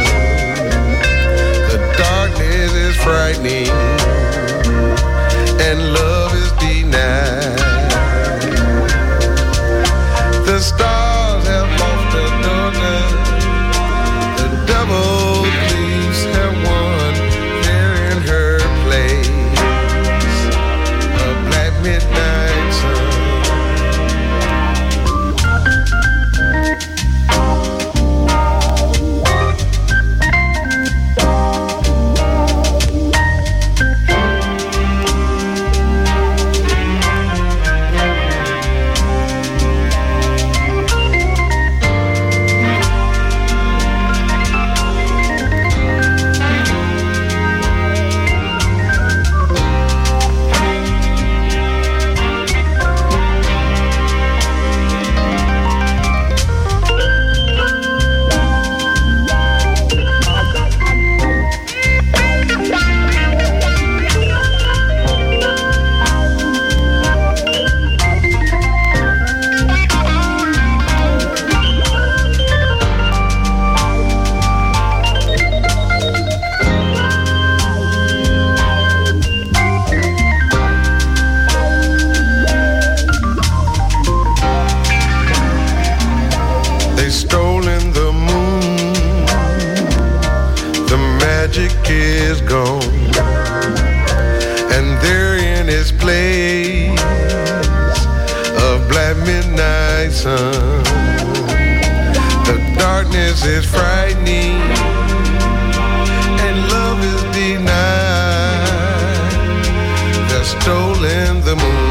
[111.19, 111.88] Stolen the moon,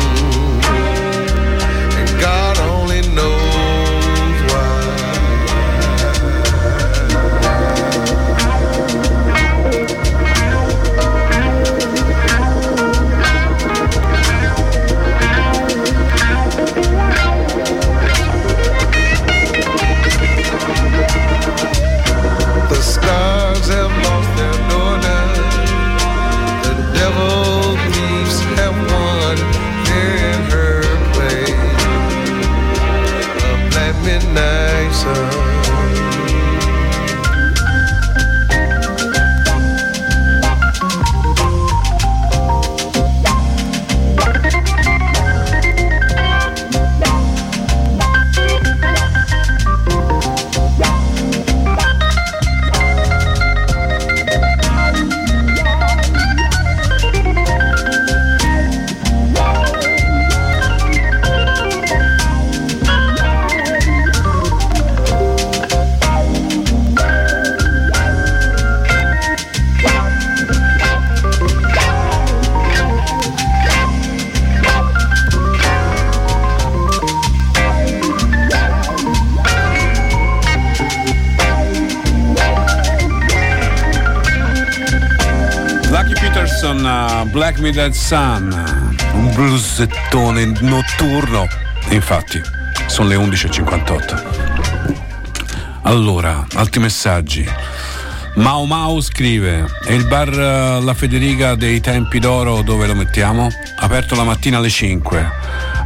[87.58, 88.52] uh, Black Midnight Sun,
[89.14, 91.48] un bluesettone notturno.
[91.90, 92.40] Infatti,
[92.86, 95.02] sono le 11.58.
[95.84, 97.46] Allora, altri messaggi.
[98.36, 103.50] Mau Mau scrive: È il bar eh, La Federica dei tempi d'oro dove lo mettiamo?
[103.80, 105.32] Aperto la mattina alle 5.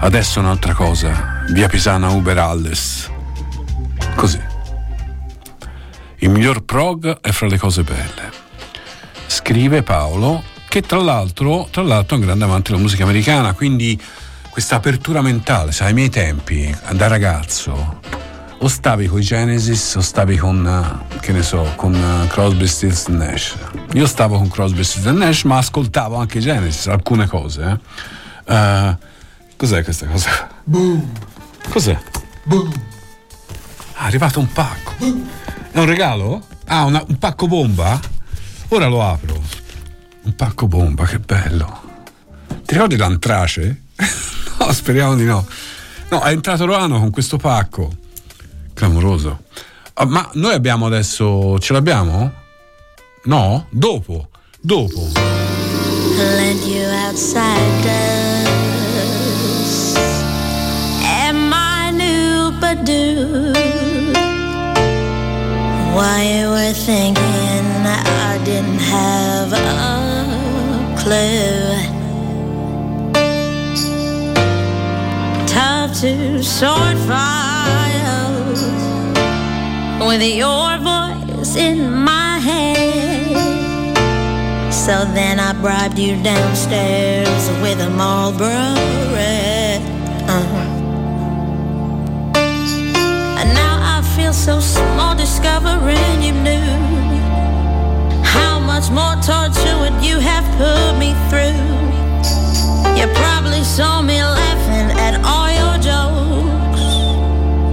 [0.01, 1.43] Adesso un'altra cosa.
[1.49, 3.09] Via Pisana Uber Alles.
[4.15, 4.49] Così.
[6.17, 8.41] Il miglior prog è fra le cose belle
[9.31, 14.01] scrive Paolo, che tra l'altro, tra l'altro è un grande amante della musica americana, quindi
[14.49, 17.99] questa apertura mentale, sai, ai miei tempi, da ragazzo,
[18.57, 20.65] o stavi con i Genesis o stavi con,
[21.13, 23.57] eh, che ne so, con eh, Crosby, Stills Nash.
[23.95, 27.79] Io stavo con Crosby, Stills Nash, ma ascoltavo anche i Genesis, alcune cose.
[28.47, 28.53] eh.
[28.55, 28.97] Eh,
[29.57, 30.47] cos'è questa cosa?
[31.69, 31.97] Cos'è?
[33.95, 34.93] Ah, è arrivato un pacco.
[35.71, 36.45] È un regalo?
[36.67, 37.99] Ah, una- un pacco bomba?
[38.69, 39.59] Ora lo apro.
[40.23, 41.81] Un pacco bomba, che bello.
[42.47, 43.83] Ti ricordi l'antrace?
[44.59, 45.45] no, speriamo di no.
[46.09, 47.89] No, è entrato Roano con questo pacco.
[48.73, 49.43] Clamoroso.
[49.93, 51.57] Ah, ma noi abbiamo adesso.
[51.59, 52.31] Ce l'abbiamo?
[53.23, 53.65] No?
[53.69, 54.29] Dopo.
[54.59, 55.09] Dopo.
[56.17, 58.47] Lend you outsiders
[61.03, 63.53] and my new Badoo.
[65.93, 67.30] While you were thinking
[76.61, 78.61] to sort files
[80.07, 83.95] with your voice in my head.
[84.71, 88.75] So then I bribed you downstairs with a Marlboro
[89.17, 89.81] red.
[90.29, 90.67] Uh-huh.
[93.39, 96.77] And now I feel so small discovering you knew
[98.23, 101.57] how much more torture would you have put me through.
[102.99, 106.10] You probably saw me laughing at all your jokes,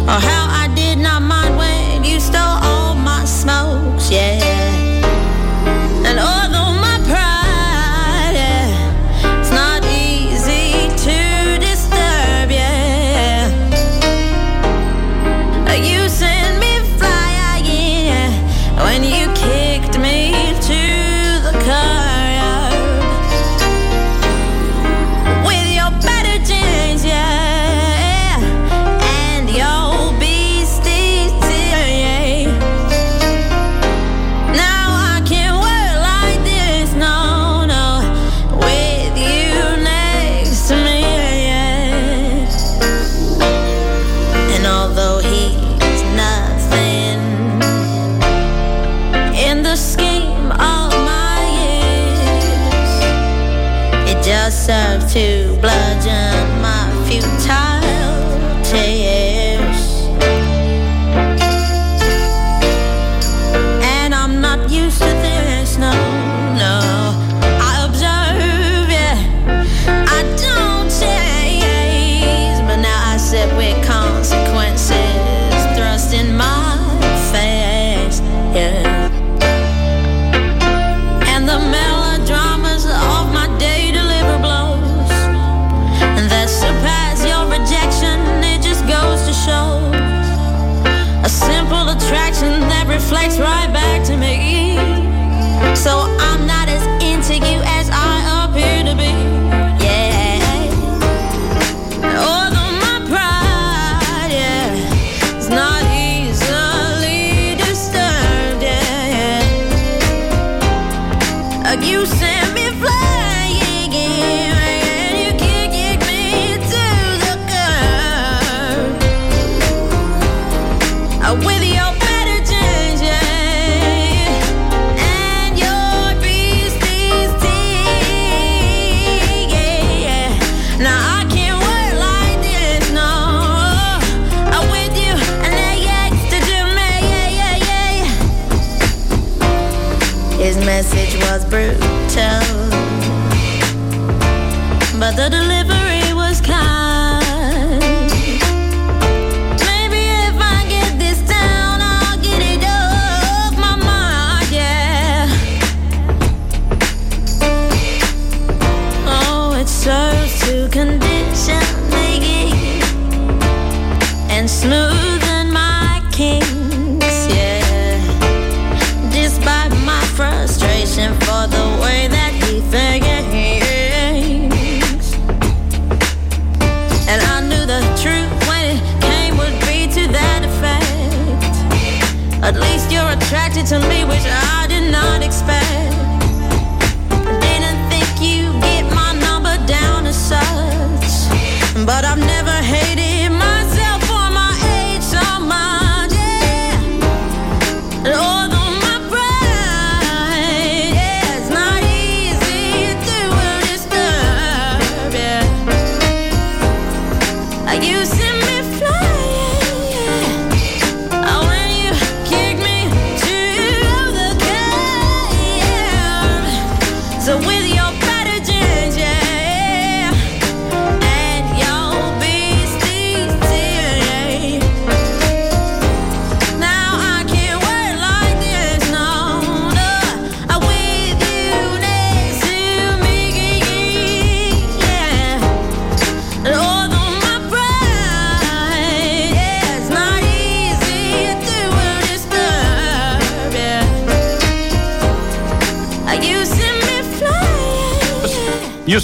[0.09, 4.11] or how I did not mind when you stole all my smokes.
[4.11, 4.58] Yeah.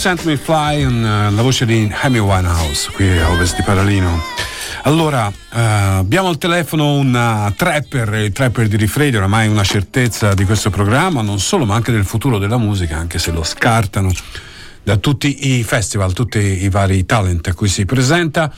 [0.05, 4.21] Sent Me Fly, eh, la voce di Amy Winehouse qui a Ovest di Paralino.
[4.83, 10.35] Allora, eh, abbiamo al telefono un eh, trapper, il trapper di Rifredi, oramai una certezza
[10.35, 14.13] di questo programma, non solo ma anche del futuro della musica, anche se lo scartano
[14.83, 18.53] da tutti i festival, tutti i vari talent a cui si presenta.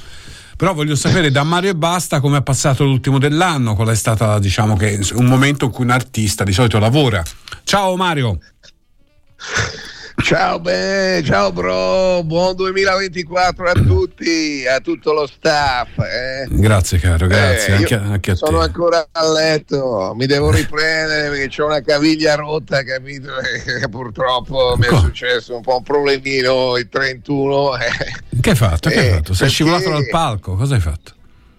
[0.57, 4.37] Però voglio sapere da Mario e Basta come è passato l'ultimo dell'anno, qual è stato
[4.41, 4.77] diciamo
[5.15, 7.23] un momento in cui un artista di solito lavora.
[7.63, 8.41] Ciao Mario!
[10.27, 15.99] Ciao beh, ciao bro, buon 2024 a tutti, a tutto lo staff.
[16.01, 16.47] eh.
[16.51, 18.39] Grazie caro, grazie Eh, anche, anche a te.
[18.45, 23.29] Sono ancora a letto, mi devo riprendere perché ho una caviglia rotta, capito?
[23.81, 27.77] E purtroppo mi è successo un po' un problemino il 31.
[27.77, 28.41] eh.
[28.41, 28.89] Che hai fatto?
[28.89, 29.33] Che hai Eh, fatto?
[29.33, 31.13] Sei perché- scivolato dal palco, cosa hai fatto?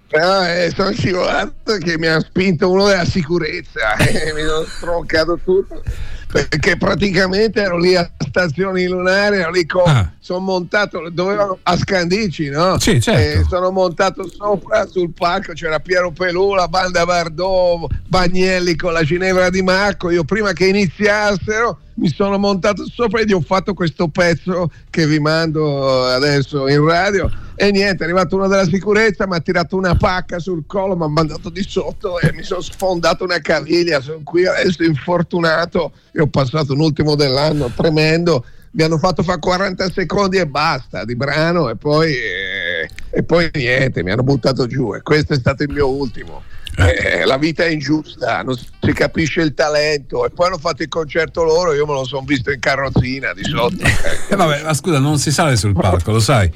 [0.09, 5.39] Però eh, sono scivolato che mi ha spinto uno della sicurezza, eh, mi sono stroncato
[5.41, 5.81] tutto.
[6.29, 12.49] Perché praticamente ero lì a stazioni lunari, ero lì con, sono montato, dovevano a Scandici,
[12.49, 12.73] no?
[12.73, 12.79] Ah.
[12.79, 13.39] Sì, certo.
[13.39, 19.03] Eh, sono montato sopra sul palco, c'era Piero Pelù, la banda Bardot, Bagnelli con la
[19.03, 20.09] Ginevra di Marco.
[20.09, 25.19] Io prima che iniziassero mi sono montato sopra e ho fatto questo pezzo che vi
[25.19, 27.29] mando adesso in radio.
[27.55, 31.03] E niente, è arrivato uno della sicurezza, mi ha tirato una pacca sul collo, mi
[31.03, 33.99] ha mandato di sotto e mi sono sfondato una caviglia.
[33.99, 38.45] Sono qui adesso infortunato e ho passato un ultimo dell'anno tremendo.
[38.71, 43.49] Mi hanno fatto fare 40 secondi e basta di brano e poi, eh, e poi
[43.53, 46.43] niente, mi hanno buttato giù e questo è stato il mio ultimo.
[46.79, 50.89] Eh, la vita è ingiusta, non si capisce il talento e poi hanno fatto il
[50.89, 53.77] concerto loro, io me lo sono visto in carrozzina di sotto.
[54.29, 56.51] Eh, vabbè, ma scusa, non si sale sul palco, lo sai.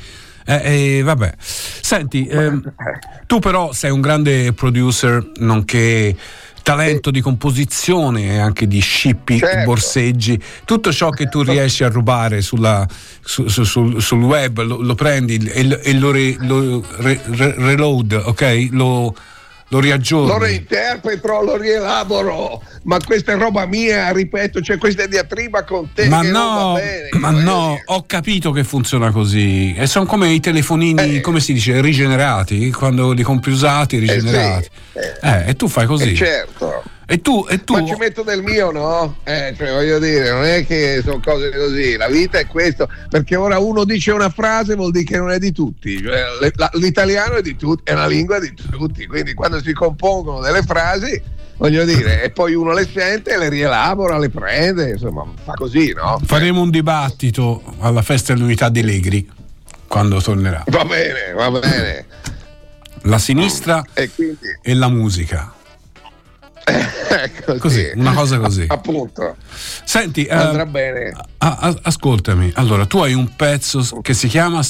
[0.46, 1.34] Eh, eh, vabbè.
[1.40, 2.74] Senti, ehm,
[3.26, 6.16] tu però sei un grande producer, nonché
[6.64, 9.64] talento di composizione e anche di scippi, Certo.
[9.66, 12.88] borseggi, tutto ciò che tu riesci a rubare sulla-
[13.24, 17.22] su- su- sul, sul web lo, lo prendi e, lo- e lo, re- lo re-
[17.26, 18.68] re- reload, ok?
[18.72, 19.16] Lo,
[19.72, 20.28] lo riaggiorni.
[20.28, 26.10] Lo reinterpreto, lo rielaboro, ma questa è roba mia, ripeto, c'è questa diatriba con te
[26.10, 27.10] Ma no, bene.
[27.14, 29.74] ma no, ho capito che funziona così.
[29.74, 34.68] E sono come i telefonini, come si dice, rigenerati, quando li compri usati, rigenerati.
[35.22, 36.12] Eh, e tu fai così.
[36.12, 36.84] Eh, certo.
[37.12, 39.18] E tu, e tu Ma ci metto del mio, no?
[39.26, 43.36] Eh, cioè, voglio dire, non è che sono cose così, la vita è questo, perché
[43.36, 46.24] ora uno dice una frase vuol dire che non è di tutti, Cioè,
[46.76, 51.22] l'italiano è di tutti, è una lingua di tutti, quindi quando si compongono delle frasi,
[51.58, 56.18] voglio dire, e poi uno le sente, le rielabora, le prende, insomma, fa così, no?
[56.24, 59.30] faremo un dibattito alla festa dell'unità di Legri
[59.86, 60.64] quando tornerà.
[60.68, 62.06] Va bene, va bene.
[63.02, 65.56] La sinistra E quindi, e la musica.
[67.10, 67.92] ecco, Così, sì.
[68.00, 68.66] una cosa così.
[68.68, 69.36] Appunto,
[69.84, 71.14] Senti, eh, andrà bene.
[71.38, 74.62] a- a- ascoltami, allora tu hai un pezzo che si chiama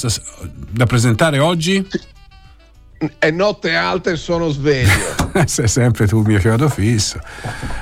[0.70, 1.86] da presentare oggi?
[3.18, 4.90] è notte alta e sono sveglio.
[5.46, 7.18] Sei sempre tu mio chiodo fisso.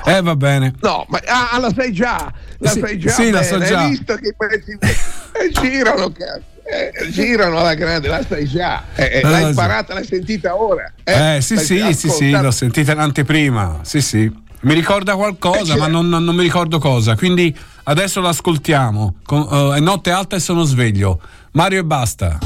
[0.05, 0.73] Eh, va bene.
[0.81, 3.11] No, ma ah, la sai già, la Sì, sai già.
[3.11, 3.79] sì, la bene, so già.
[3.81, 6.43] Hai visto che i pezzi eh, girano, cazzo.
[6.71, 8.83] Eh, girano alla grande, la sai già.
[8.95, 9.47] Eh, eh, Eh, l'hai sì.
[9.49, 10.91] imparata, l'hai sentita ora.
[11.03, 12.43] Eh, sì, L'hai sì, sì, sì, ascoltata?
[12.43, 13.79] l'ho sentita in anteprima.
[13.83, 14.31] Sì, sì.
[14.61, 17.15] Mi ricorda qualcosa, Eh, ma non, non- mi ricordo cosa.
[17.15, 19.15] Quindi adesso l'ascoltiamo.
[19.25, 21.19] Con, eh, è notte alta e sono sveglio.
[21.53, 22.37] Mario e basta.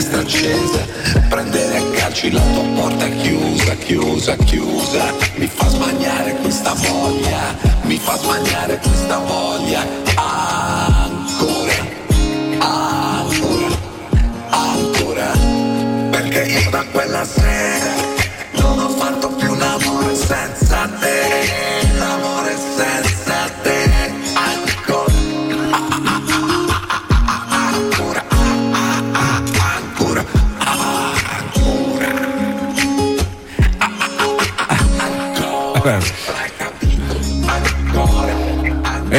[0.00, 0.86] Finestra accesa,
[1.28, 5.14] prendere a calci la tua porta chiusa, chiusa, chiusa.
[5.34, 9.86] Mi fa smagnare questa voglia, mi fa smagnare questa voglia.
[10.14, 10.69] Ancora,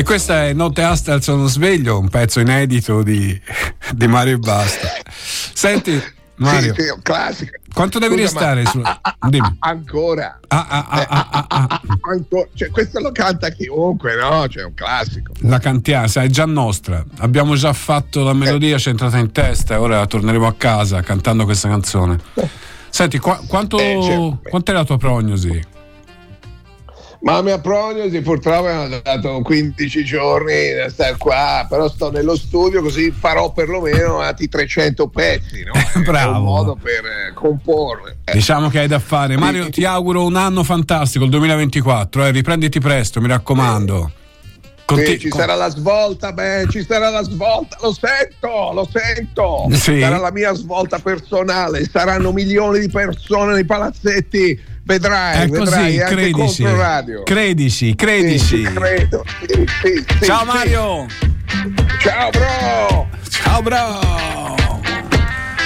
[0.01, 3.39] E questa è Notte Asta al sono sveglio, un pezzo inedito di,
[3.93, 4.87] di Mario e Basta.
[5.13, 6.01] Senti,
[6.37, 7.51] Mario, Sì, sì, classico.
[7.71, 8.79] quanto devi Scusa, restare su...
[8.81, 10.39] ah, ah, ah, ah, ancora.
[10.47, 11.81] Ah, ah, ah, ah.
[12.09, 12.47] Ancora.
[12.55, 14.47] Cioè, questo lo canta chiunque, no?
[14.47, 15.33] Cioè, è un classico.
[15.41, 17.05] La cantiamo, è già nostra.
[17.19, 21.01] Abbiamo già fatto la melodia, ci è entrata in testa e ora torneremo a casa
[21.01, 22.17] cantando questa canzone.
[22.89, 24.39] Senti, qua- quanto, Eh, certo.
[24.49, 25.61] quant'è la tua prognosi?
[27.21, 32.09] Ma la mia prognosi purtroppo mi hanno dato 15 giorni da stare qua, però sto
[32.09, 35.73] nello studio così farò perlomeno altri 300 pezzi, no?
[35.93, 36.37] È Bravo.
[36.37, 38.17] un modo per eh, comporre.
[38.23, 39.37] Eh, Diciamo che hai da fare.
[39.37, 42.25] Mario, ti auguro un anno fantastico, il 2024.
[42.25, 44.11] Eh, riprenditi presto, mi raccomando.
[44.85, 49.67] Conti- sì, ci sarà la svolta, beh, ci sarà la svolta, lo sento, lo sento.
[49.71, 49.99] Sì.
[49.99, 54.59] Sarà la mia svolta personale, saranno milioni di persone nei palazzetti,
[54.91, 56.63] vedrai, È vedrai così, anche credici.
[57.23, 58.65] Credici, credici.
[58.65, 58.67] Sì.
[59.81, 60.45] Sì, sì, Ciao sì.
[60.45, 61.05] Mario.
[62.01, 63.07] Ciao bro.
[63.29, 64.79] Ciao bro.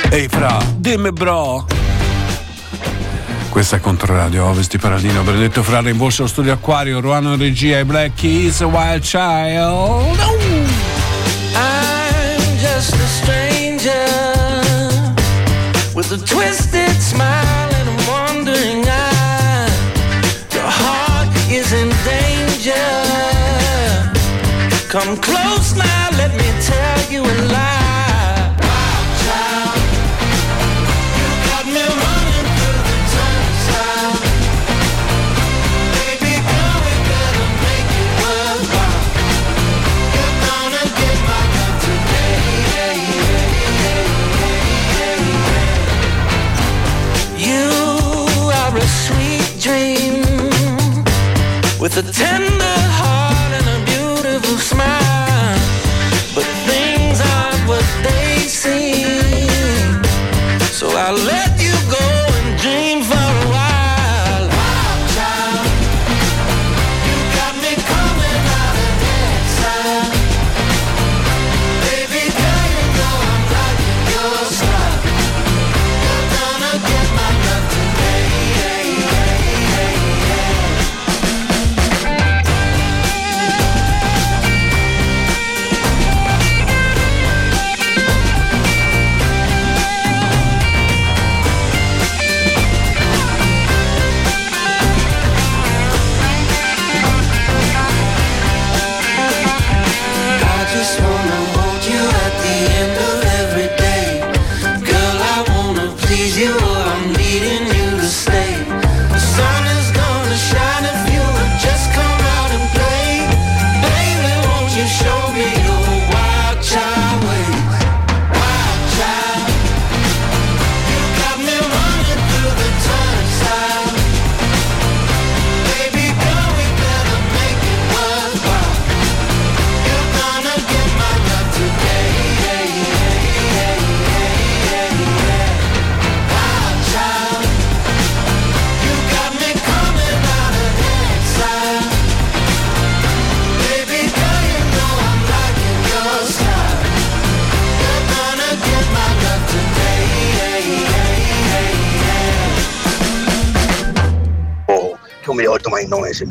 [0.09, 1.65] Ehi fra, dimmi bro.
[3.49, 7.39] Questa è Controradio Ovest di Paradino, Benedetto Frare in voce allo studio Acquario, Ruano in
[7.39, 10.19] regia e Black Keys, Wild Child.
[11.55, 13.93] I'm just a stranger
[15.95, 16.84] with a twisted
[25.21, 28.55] Close now, let me tell you a lie.
[29.23, 29.79] Child,
[31.17, 32.97] you got me running through the.
[35.95, 36.95] Baby girl, we
[37.63, 38.11] make it.
[40.15, 41.43] You're gonna get my.
[47.37, 47.69] You
[48.61, 50.23] are a sweet dream
[51.79, 52.84] with a tender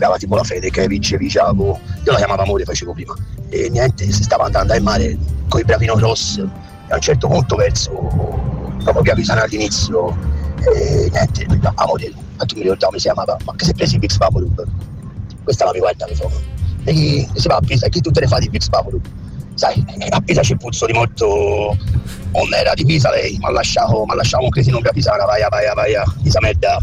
[0.04, 1.78] il sembrava tipo la fede che vince Vigiago.
[2.04, 3.14] Io la chiamavo amore, facevo prima.
[3.48, 5.16] E niente, si stava andando al mare
[5.48, 7.90] con i bravino Ross e a un certo punto verso
[8.82, 10.16] proprio via Pisana all'inizio
[10.60, 13.94] e niente, amore, ma tu mi ricordavo come si chiamava, ma che si è preso
[13.94, 14.64] il Pix Vaporub?
[15.42, 16.28] Questa la mi guarda, mi fa.
[16.84, 19.02] E chi si va a Pisa, chi tutte le fa di Pix Vaporub?
[19.54, 21.76] Sai, a Pisa c'è puzzo di molto.
[22.32, 25.42] Non era di Pisa lei, mi ha lasciato, m'ha lasciato un cretino via Pisana, vai,
[25.48, 26.82] vai, vai, Pisa merda.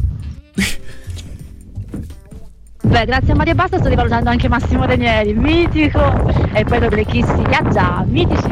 [2.91, 7.25] Beh, grazie a Mario Basta sto rivalutando anche Massimo Ranieri, mitico, e poi le Kiss,
[7.71, 8.49] già, mitici.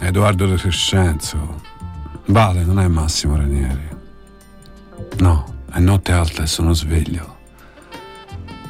[0.00, 1.60] Edoardo De Crescenzo.
[2.26, 3.88] Vale, non è Massimo Ranieri.
[5.18, 7.36] No, è notte alta e sono sveglio.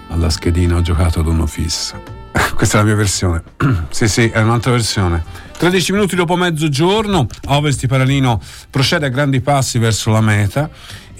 [0.08, 1.98] Alla schedina ho giocato ad uno fisso.
[2.54, 3.42] Questa è la mia versione.
[3.88, 5.24] sì, sì, è un'altra versione.
[5.56, 8.38] 13 minuti dopo mezzogiorno, Ovest di Paralino
[8.68, 10.68] procede a grandi passi verso la meta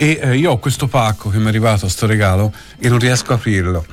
[0.02, 3.30] e eh, io ho questo pacco che mi è arrivato, sto regalo, e non riesco
[3.30, 3.86] a aprirlo.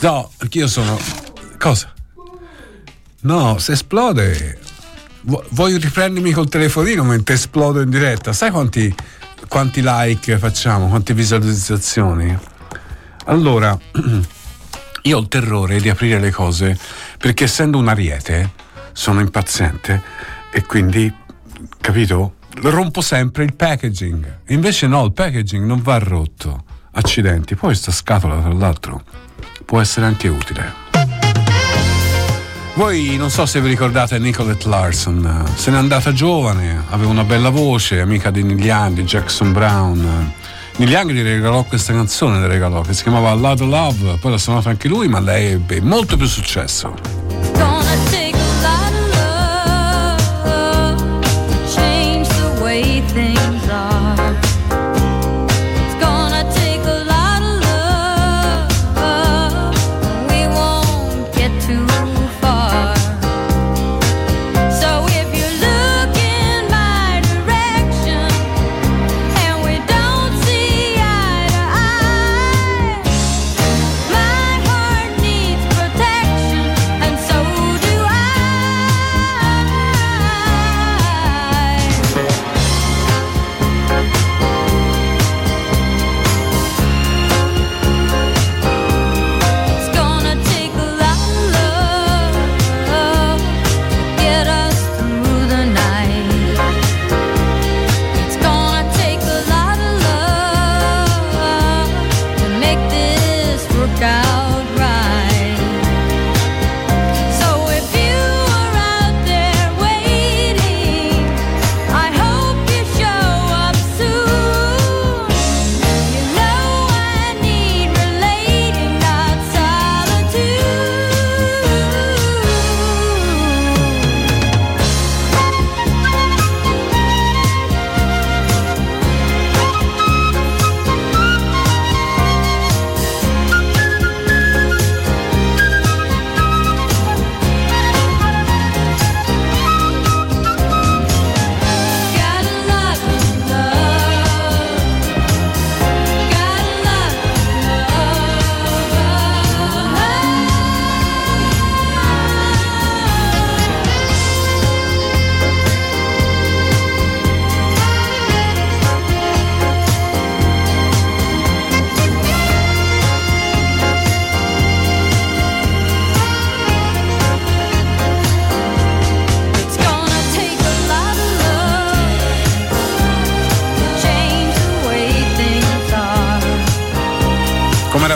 [0.00, 0.98] No, io sono...
[1.56, 1.94] Cosa?
[3.20, 4.58] No, se esplode...
[5.20, 8.32] vu- Vuoi riprendermi col telefonino mentre esplodo in diretta?
[8.32, 8.92] Sai quanti,
[9.46, 10.88] quanti like facciamo?
[10.88, 12.36] Quante visualizzazioni?
[13.26, 13.78] Allora,
[15.02, 16.76] io ho il terrore di aprire le cose
[17.16, 18.50] perché essendo un ariete
[18.90, 20.02] sono impaziente
[20.50, 21.12] e quindi,
[21.80, 22.34] capito?
[22.62, 24.40] Rompo sempre il packaging.
[24.48, 26.64] Invece no, il packaging non va rotto.
[26.92, 27.54] Accidenti.
[27.54, 29.02] Poi sta scatola, tra l'altro,
[29.64, 30.88] può essere anche utile.
[32.74, 37.50] Voi non so se vi ricordate Nicolette Larson, se n'è andata giovane, aveva una bella
[37.50, 40.32] voce, amica di Neil Young, di Jackson Brown.
[40.76, 44.38] Neil Young gli regalò questa canzone, le regalò, che si chiamava Loud Love, poi l'ha
[44.38, 46.94] suonato anche lui, ma lei ebbe molto più successo.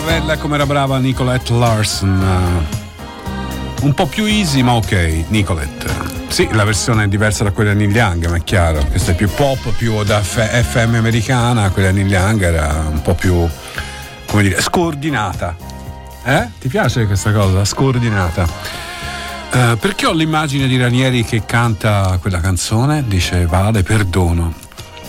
[0.01, 2.67] Bella, come era brava Nicolette Larson.
[3.83, 5.87] Un po' più easy, ma ok, Nicolette.
[6.29, 8.85] Sì, la versione è diversa da quella di Neil Young, ma è chiaro.
[8.87, 13.03] Questa è più pop, più da F- FM americana, quella di Neil Young era un
[13.03, 13.47] po' più,
[14.27, 15.57] come dire, scordinata.
[16.25, 16.49] Eh?
[16.59, 17.65] Ti piace questa cosa?
[17.65, 18.47] Scordinata.
[19.53, 23.05] Eh, perché ho l'immagine di Ranieri che canta quella canzone?
[23.07, 24.53] Dice Vale, perdono.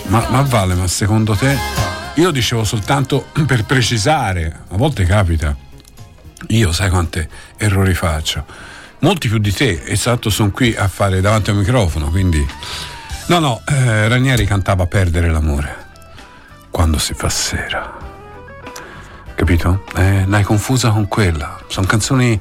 [0.08, 1.95] Ma, ma Vale, ma secondo te?
[2.16, 5.56] Io dicevo soltanto per precisare, a volte capita.
[6.50, 7.28] Io sai quante
[7.58, 8.46] errori faccio?
[9.00, 12.46] Molti più di te, esatto, sono qui a fare davanti al microfono, quindi...
[13.28, 15.84] No, no, eh, Ranieri cantava Perdere l'amore
[16.70, 17.98] quando si fa sera.
[19.34, 19.84] Capito?
[19.96, 21.60] Eh, l'hai confusa con quella.
[21.68, 22.40] Sono canzoni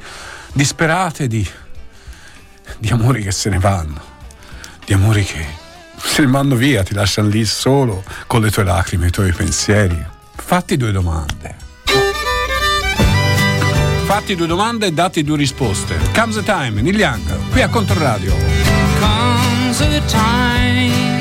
[0.52, 1.48] disperate di,
[2.78, 4.00] di amori che se ne vanno,
[4.84, 5.62] di amori che
[6.04, 10.04] se ne vanno via, ti lasciano lì solo con le tue lacrime, i tuoi pensieri.
[10.34, 11.56] Fatti due domande.
[14.04, 15.96] Fatti due domande e dati due risposte.
[16.14, 18.34] Comes a time, Neil Young, qui a Controradio.
[19.00, 21.13] comes a time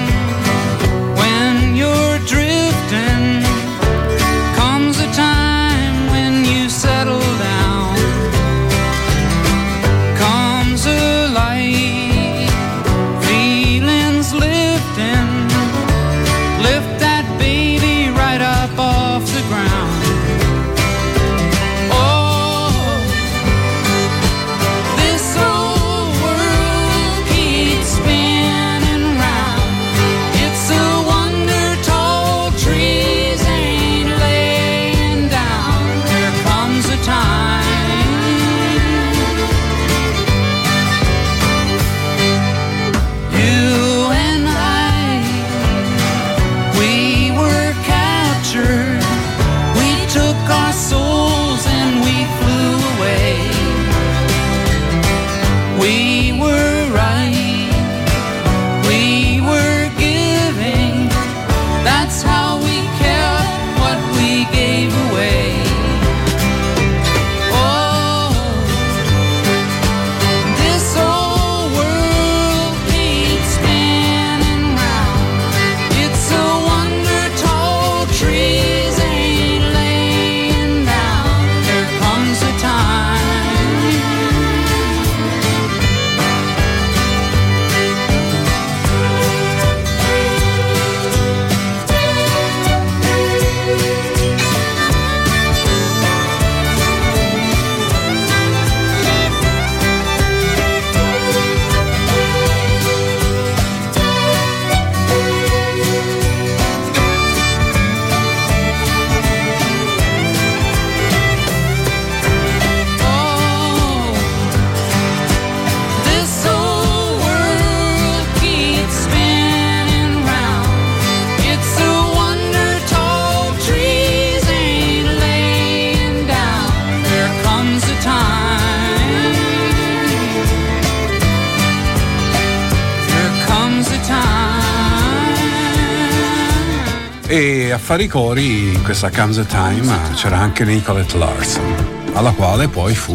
[137.83, 142.95] fare i cori in questa Comes a Time c'era anche Nicolette Larson, alla quale poi
[142.95, 143.13] fu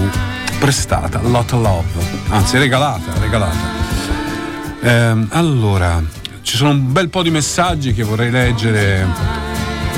[0.59, 1.87] prestata Lot of Love,
[2.29, 3.57] anzi regalata, regalata.
[4.83, 6.03] Ehm, allora,
[6.43, 9.07] ci sono un bel po' di messaggi che vorrei leggere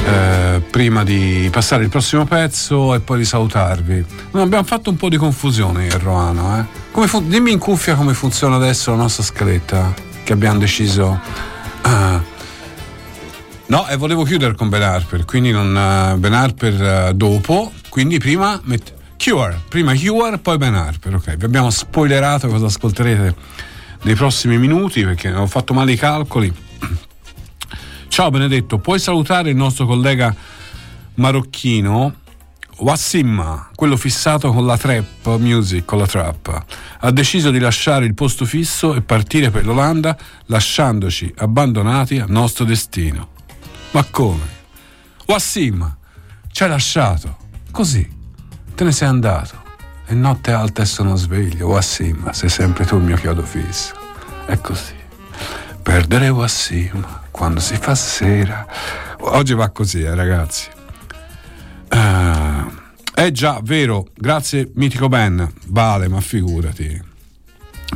[0.06, 4.04] eh, prima di passare il prossimo pezzo e poi di salutarvi.
[4.30, 6.60] No, abbiamo fatto un po' di confusione io e Roano.
[6.60, 6.64] Eh?
[6.92, 9.92] Come fu- dimmi in cuffia come funziona adesso la nostra scaletta
[10.22, 11.18] che abbiamo deciso.
[11.82, 12.29] Ah,
[13.70, 18.18] No, e volevo chiudere con Ben Harper, quindi non, eh, Ben Harper eh, dopo, quindi
[18.18, 21.36] prima met- Cure, prima Cure, poi Ben Harper, ok.
[21.36, 23.32] Vi abbiamo spoilerato cosa ascolterete
[24.02, 26.52] nei prossimi minuti perché ho fatto male i calcoli.
[28.08, 30.34] Ciao Benedetto, puoi salutare il nostro collega
[31.14, 32.14] marocchino
[32.78, 36.64] Wassim, quello fissato con la trap music, con la trap.
[36.98, 42.64] Ha deciso di lasciare il posto fisso e partire per l'Olanda, lasciandoci abbandonati al nostro
[42.64, 43.38] destino.
[43.92, 44.58] Ma come?
[45.26, 45.96] Wassim,
[46.52, 47.36] ci hai lasciato.
[47.70, 48.18] Così.
[48.74, 49.62] Te ne sei andato.
[50.06, 51.68] E notte alta e sono sveglio.
[51.68, 53.94] Wassim, sei sempre tu il mio chiodo fisso.
[54.46, 54.94] È così.
[55.82, 58.66] Perdere Wassim quando si fa sera.
[59.20, 60.68] Oggi va così, eh, ragazzi.
[61.88, 62.70] Ah,
[63.12, 65.52] è già vero, grazie mitico Ben.
[65.66, 67.08] Vale, ma figurati.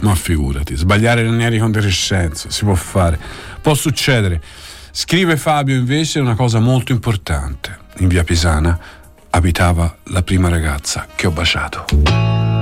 [0.01, 3.19] Ma figurati, sbagliare Ranieri con derescenza, si può fare,
[3.61, 4.43] può succedere.
[4.97, 7.77] Scrive Fabio invece una cosa molto importante.
[7.97, 8.79] In via Pisana
[9.31, 12.54] abitava la prima ragazza che ho baciato.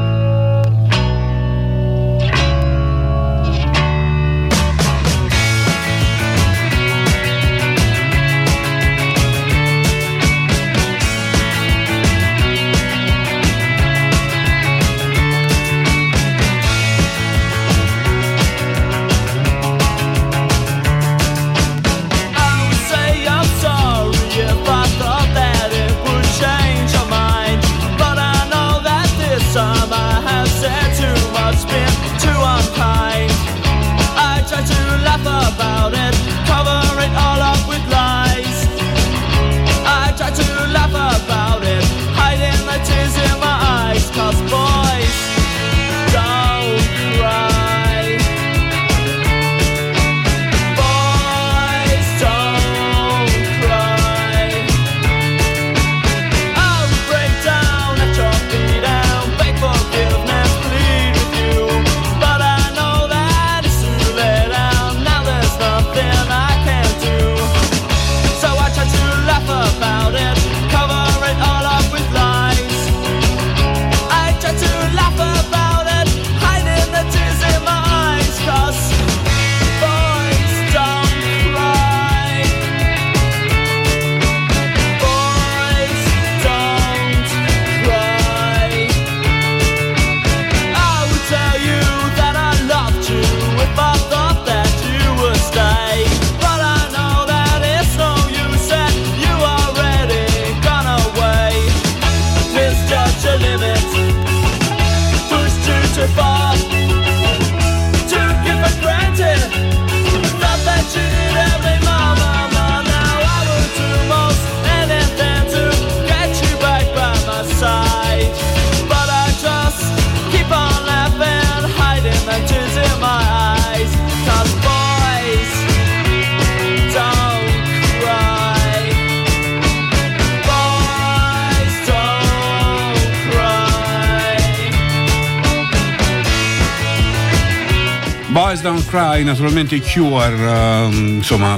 [139.71, 141.57] I Cure, ehm, insomma,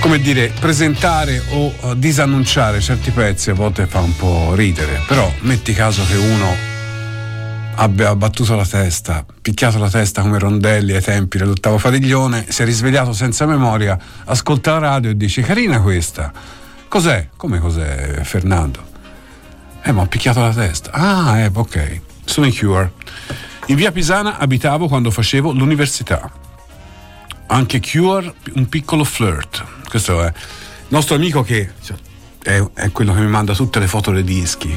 [0.00, 5.30] come dire, presentare o eh, disannunciare certi pezzi a volte fa un po' ridere, però
[5.40, 6.72] metti caso che uno
[7.76, 12.64] abbia battuto la testa, picchiato la testa come rondelli ai tempi dell'ottavo fadiglione, si è
[12.64, 16.32] risvegliato senza memoria, ascolta la radio e dice carina questa.
[16.88, 17.30] Cos'è?
[17.36, 18.92] Come cos'è Fernando?
[19.82, 20.90] Eh, ma ho picchiato la testa.
[20.92, 22.00] Ah, eh, ok.
[22.24, 22.92] Sono i Cure.
[23.66, 26.33] In via Pisana abitavo quando facevo l'università.
[27.54, 29.64] Anche Cure, un piccolo flirt.
[29.88, 30.32] Questo è il
[30.88, 31.96] nostro amico che cioè,
[32.42, 34.76] è, è quello che mi manda tutte le foto dei dischi.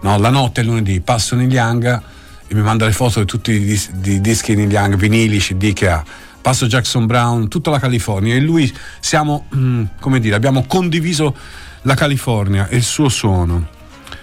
[0.00, 2.02] No, la notte, il lunedì, passo Neil Young
[2.46, 5.74] e mi manda le foto di tutti i dis- di dischi Neil Young, vinili, CD
[5.74, 6.02] che ha.
[6.40, 11.36] Passo Jackson Brown, tutta la California e lui siamo, mm, come dire, abbiamo condiviso
[11.82, 13.68] la California e il suo suono.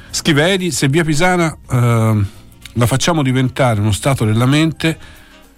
[0.10, 2.26] Scrive Edi, se via Pisana eh,
[2.74, 4.98] la facciamo diventare uno stato della mente,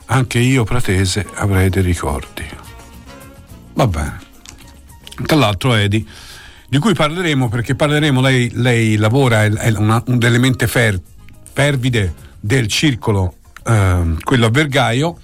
[0.08, 2.46] anche io pratese avrei dei ricordi.
[3.74, 4.20] Va bene.
[5.26, 6.06] Tra l'altro Edi,
[6.68, 11.00] di cui parleremo perché parleremo, lei, lei lavora, è, una, un delle mente fer-
[11.54, 15.18] fervide del circolo, ehm, quello a Vergaio,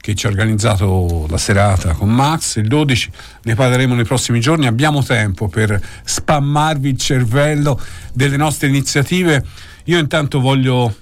[0.00, 3.10] che ci ha organizzato la serata con Max, il 12,
[3.42, 7.80] ne parleremo nei prossimi giorni, abbiamo tempo per spammarvi il cervello
[8.12, 9.44] delle nostre iniziative.
[9.84, 10.94] Io intanto voglio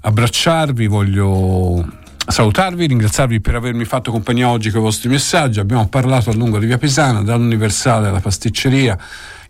[0.00, 1.84] abbracciarvi, voglio
[2.30, 5.60] salutarvi, ringraziarvi per avermi fatto compagnia oggi con i vostri messaggi.
[5.60, 8.98] Abbiamo parlato a lungo di Via Pisana, dall'Universale alla pasticceria,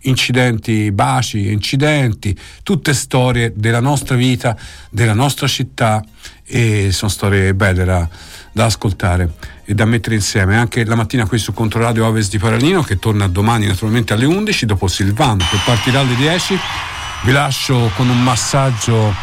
[0.03, 4.55] incidenti, baci, incidenti, tutte storie della nostra vita,
[4.89, 6.01] della nostra città
[6.45, 8.07] e sono storie belle da,
[8.53, 9.33] da ascoltare
[9.65, 10.57] e da mettere insieme.
[10.57, 14.65] Anche la mattina qui su Controradio Ovest di Paralino che torna domani naturalmente alle 11
[14.65, 16.57] dopo Silvano che partirà alle 10.
[17.25, 19.13] Vi lascio con un massaggio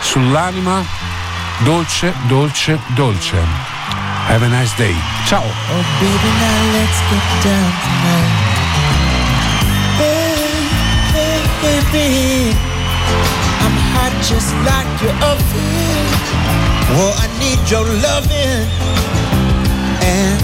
[0.00, 1.29] sull'anima
[1.64, 3.36] dolce, dolce, dolce.
[4.28, 4.94] Have a nice day.
[5.26, 5.42] Ciao.
[5.42, 8.32] Oh, baby, now let's get down tonight.
[10.00, 10.40] Hey,
[11.14, 12.54] hey, baby,
[13.64, 16.06] I'm hot just like your oven.
[16.90, 18.66] I need your loving.
[20.02, 20.40] And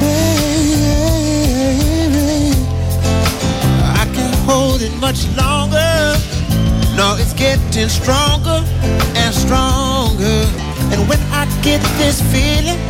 [0.00, 0.94] baby,
[3.94, 6.16] I can't hold it much longer.
[6.96, 8.62] No, it's getting stronger
[9.34, 10.40] stronger.
[10.92, 12.80] And when I get this feeling,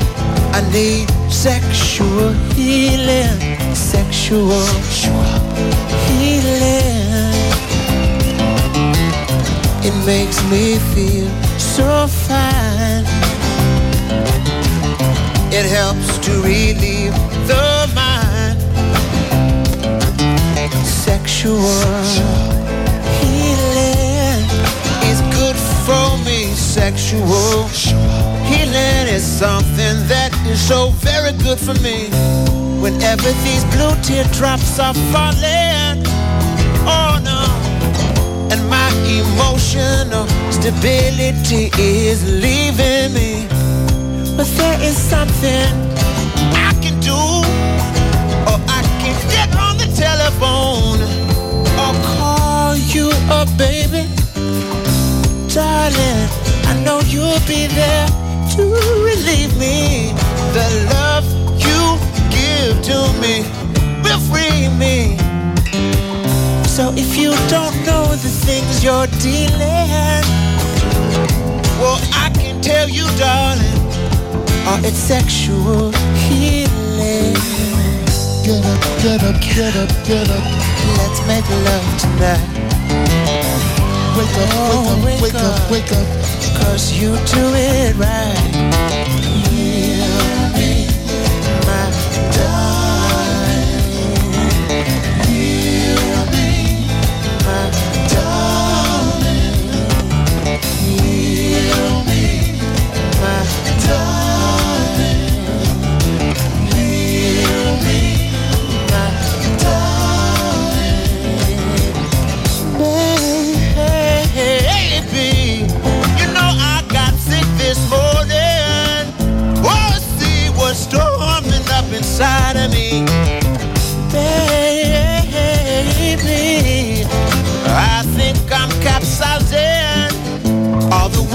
[0.52, 3.38] I need sexual healing.
[3.74, 4.66] Sexual
[6.06, 7.34] healing.
[9.86, 13.04] It makes me feel so fine.
[15.58, 17.14] It helps to relieve
[17.50, 18.58] the mind.
[20.84, 21.58] Sexual
[22.04, 22.83] healing
[25.84, 26.54] for me.
[26.54, 27.68] Sexual
[28.48, 32.08] healing is something that is so very good for me.
[32.80, 36.00] Whenever these blue teardrops are falling,
[36.88, 37.42] oh no,
[38.50, 38.90] and my
[39.20, 43.46] emotional stability is leaving me.
[44.36, 45.68] But there is something
[46.68, 47.20] I can do,
[48.48, 51.00] or I can get on the telephone,
[51.82, 54.23] or call you up, baby.
[55.54, 56.26] Darling,
[56.66, 58.08] I know you'll be there
[58.56, 58.62] to
[59.06, 60.10] relieve me.
[60.50, 61.24] The love
[61.54, 61.94] you
[62.34, 63.46] give to me
[64.02, 65.16] will free me.
[66.66, 70.24] So if you don't know the things you're dealing,
[71.78, 73.78] well, I can tell you, darling,
[74.66, 75.92] oh, it's sexual
[76.26, 77.38] healing.
[78.42, 80.44] Get up, get up, get up, get up.
[80.98, 82.83] Let's make love tonight.
[84.24, 86.06] Wake up, wake up, wake up, wake up.
[86.62, 89.13] Cause you do it right.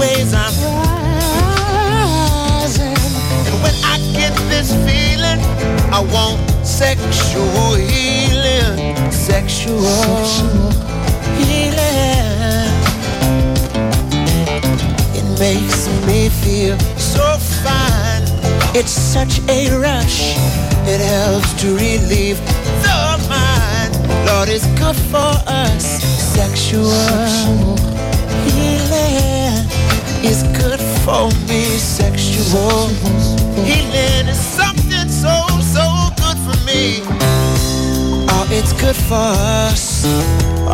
[0.00, 0.54] Ways I'm
[2.64, 2.96] rising.
[3.46, 5.40] And when I get this feeling,
[5.92, 8.96] I want sexual healing.
[9.12, 9.82] Sexual
[11.38, 12.68] healing.
[15.18, 17.26] It makes me feel so
[17.64, 18.24] fine.
[18.74, 20.34] It's such a rush.
[20.92, 22.38] It helps to relieve
[22.86, 23.92] the mind.
[24.26, 25.84] Lord, it's good for us.
[26.34, 27.76] Sexual
[28.46, 29.39] healing
[30.24, 31.64] is good for me.
[31.78, 32.88] Sexual
[33.64, 35.84] healing is something so, so
[36.16, 37.02] good for me.
[38.28, 39.32] Oh, it's good for
[39.70, 40.04] us.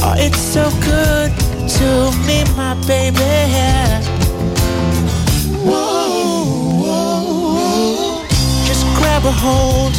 [0.02, 1.32] Oh, it's so good
[1.78, 3.20] to me, my baby.
[5.64, 6.44] Whoa,
[6.82, 7.22] whoa,
[7.62, 8.26] whoa.
[8.66, 9.94] Just grab a hold.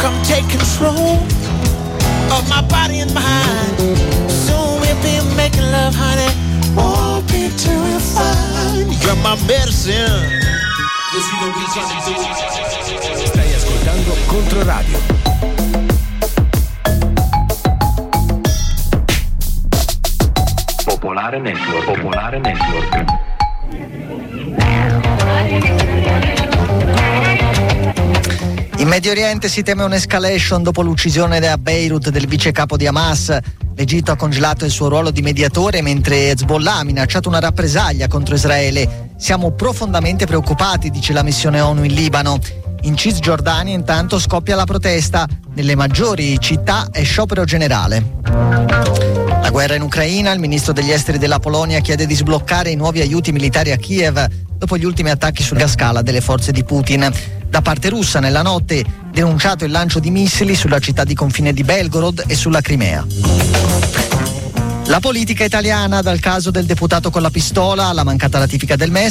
[0.00, 1.16] Come take control
[2.34, 3.76] of my body and mind.
[4.30, 6.45] Soon we'll be making love, honey.
[6.76, 8.86] Won't be terrified.
[9.02, 10.44] You're my medicine.
[13.24, 14.98] Stai ascoltando Controradio.
[20.84, 21.84] Popolare Network.
[21.84, 23.04] Popolare Network.
[28.76, 33.36] In Medio Oriente si teme un'escalation dopo l'uccisione a Beirut del vice capo di Hamas.
[33.78, 38.34] L'Egitto ha congelato il suo ruolo di mediatore mentre Hezbollah ha minacciato una rappresaglia contro
[38.34, 39.10] Israele.
[39.18, 42.38] Siamo profondamente preoccupati, dice la missione ONU in Libano.
[42.82, 45.28] In Cisgiordania intanto scoppia la protesta.
[45.52, 48.20] Nelle maggiori città è sciopero generale.
[49.42, 53.02] La guerra in Ucraina, il ministro degli esteri della Polonia chiede di sbloccare i nuovi
[53.02, 54.26] aiuti militari a Kiev
[54.56, 57.12] dopo gli ultimi attacchi sulla scala delle forze di Putin.
[57.46, 58.82] Da parte russa nella notte
[59.16, 63.06] denunciato il lancio di missili sulla città di confine di Belgorod e sulla Crimea.
[64.88, 69.04] La politica italiana, dal caso del deputato con la pistola alla mancata ratifica del MES,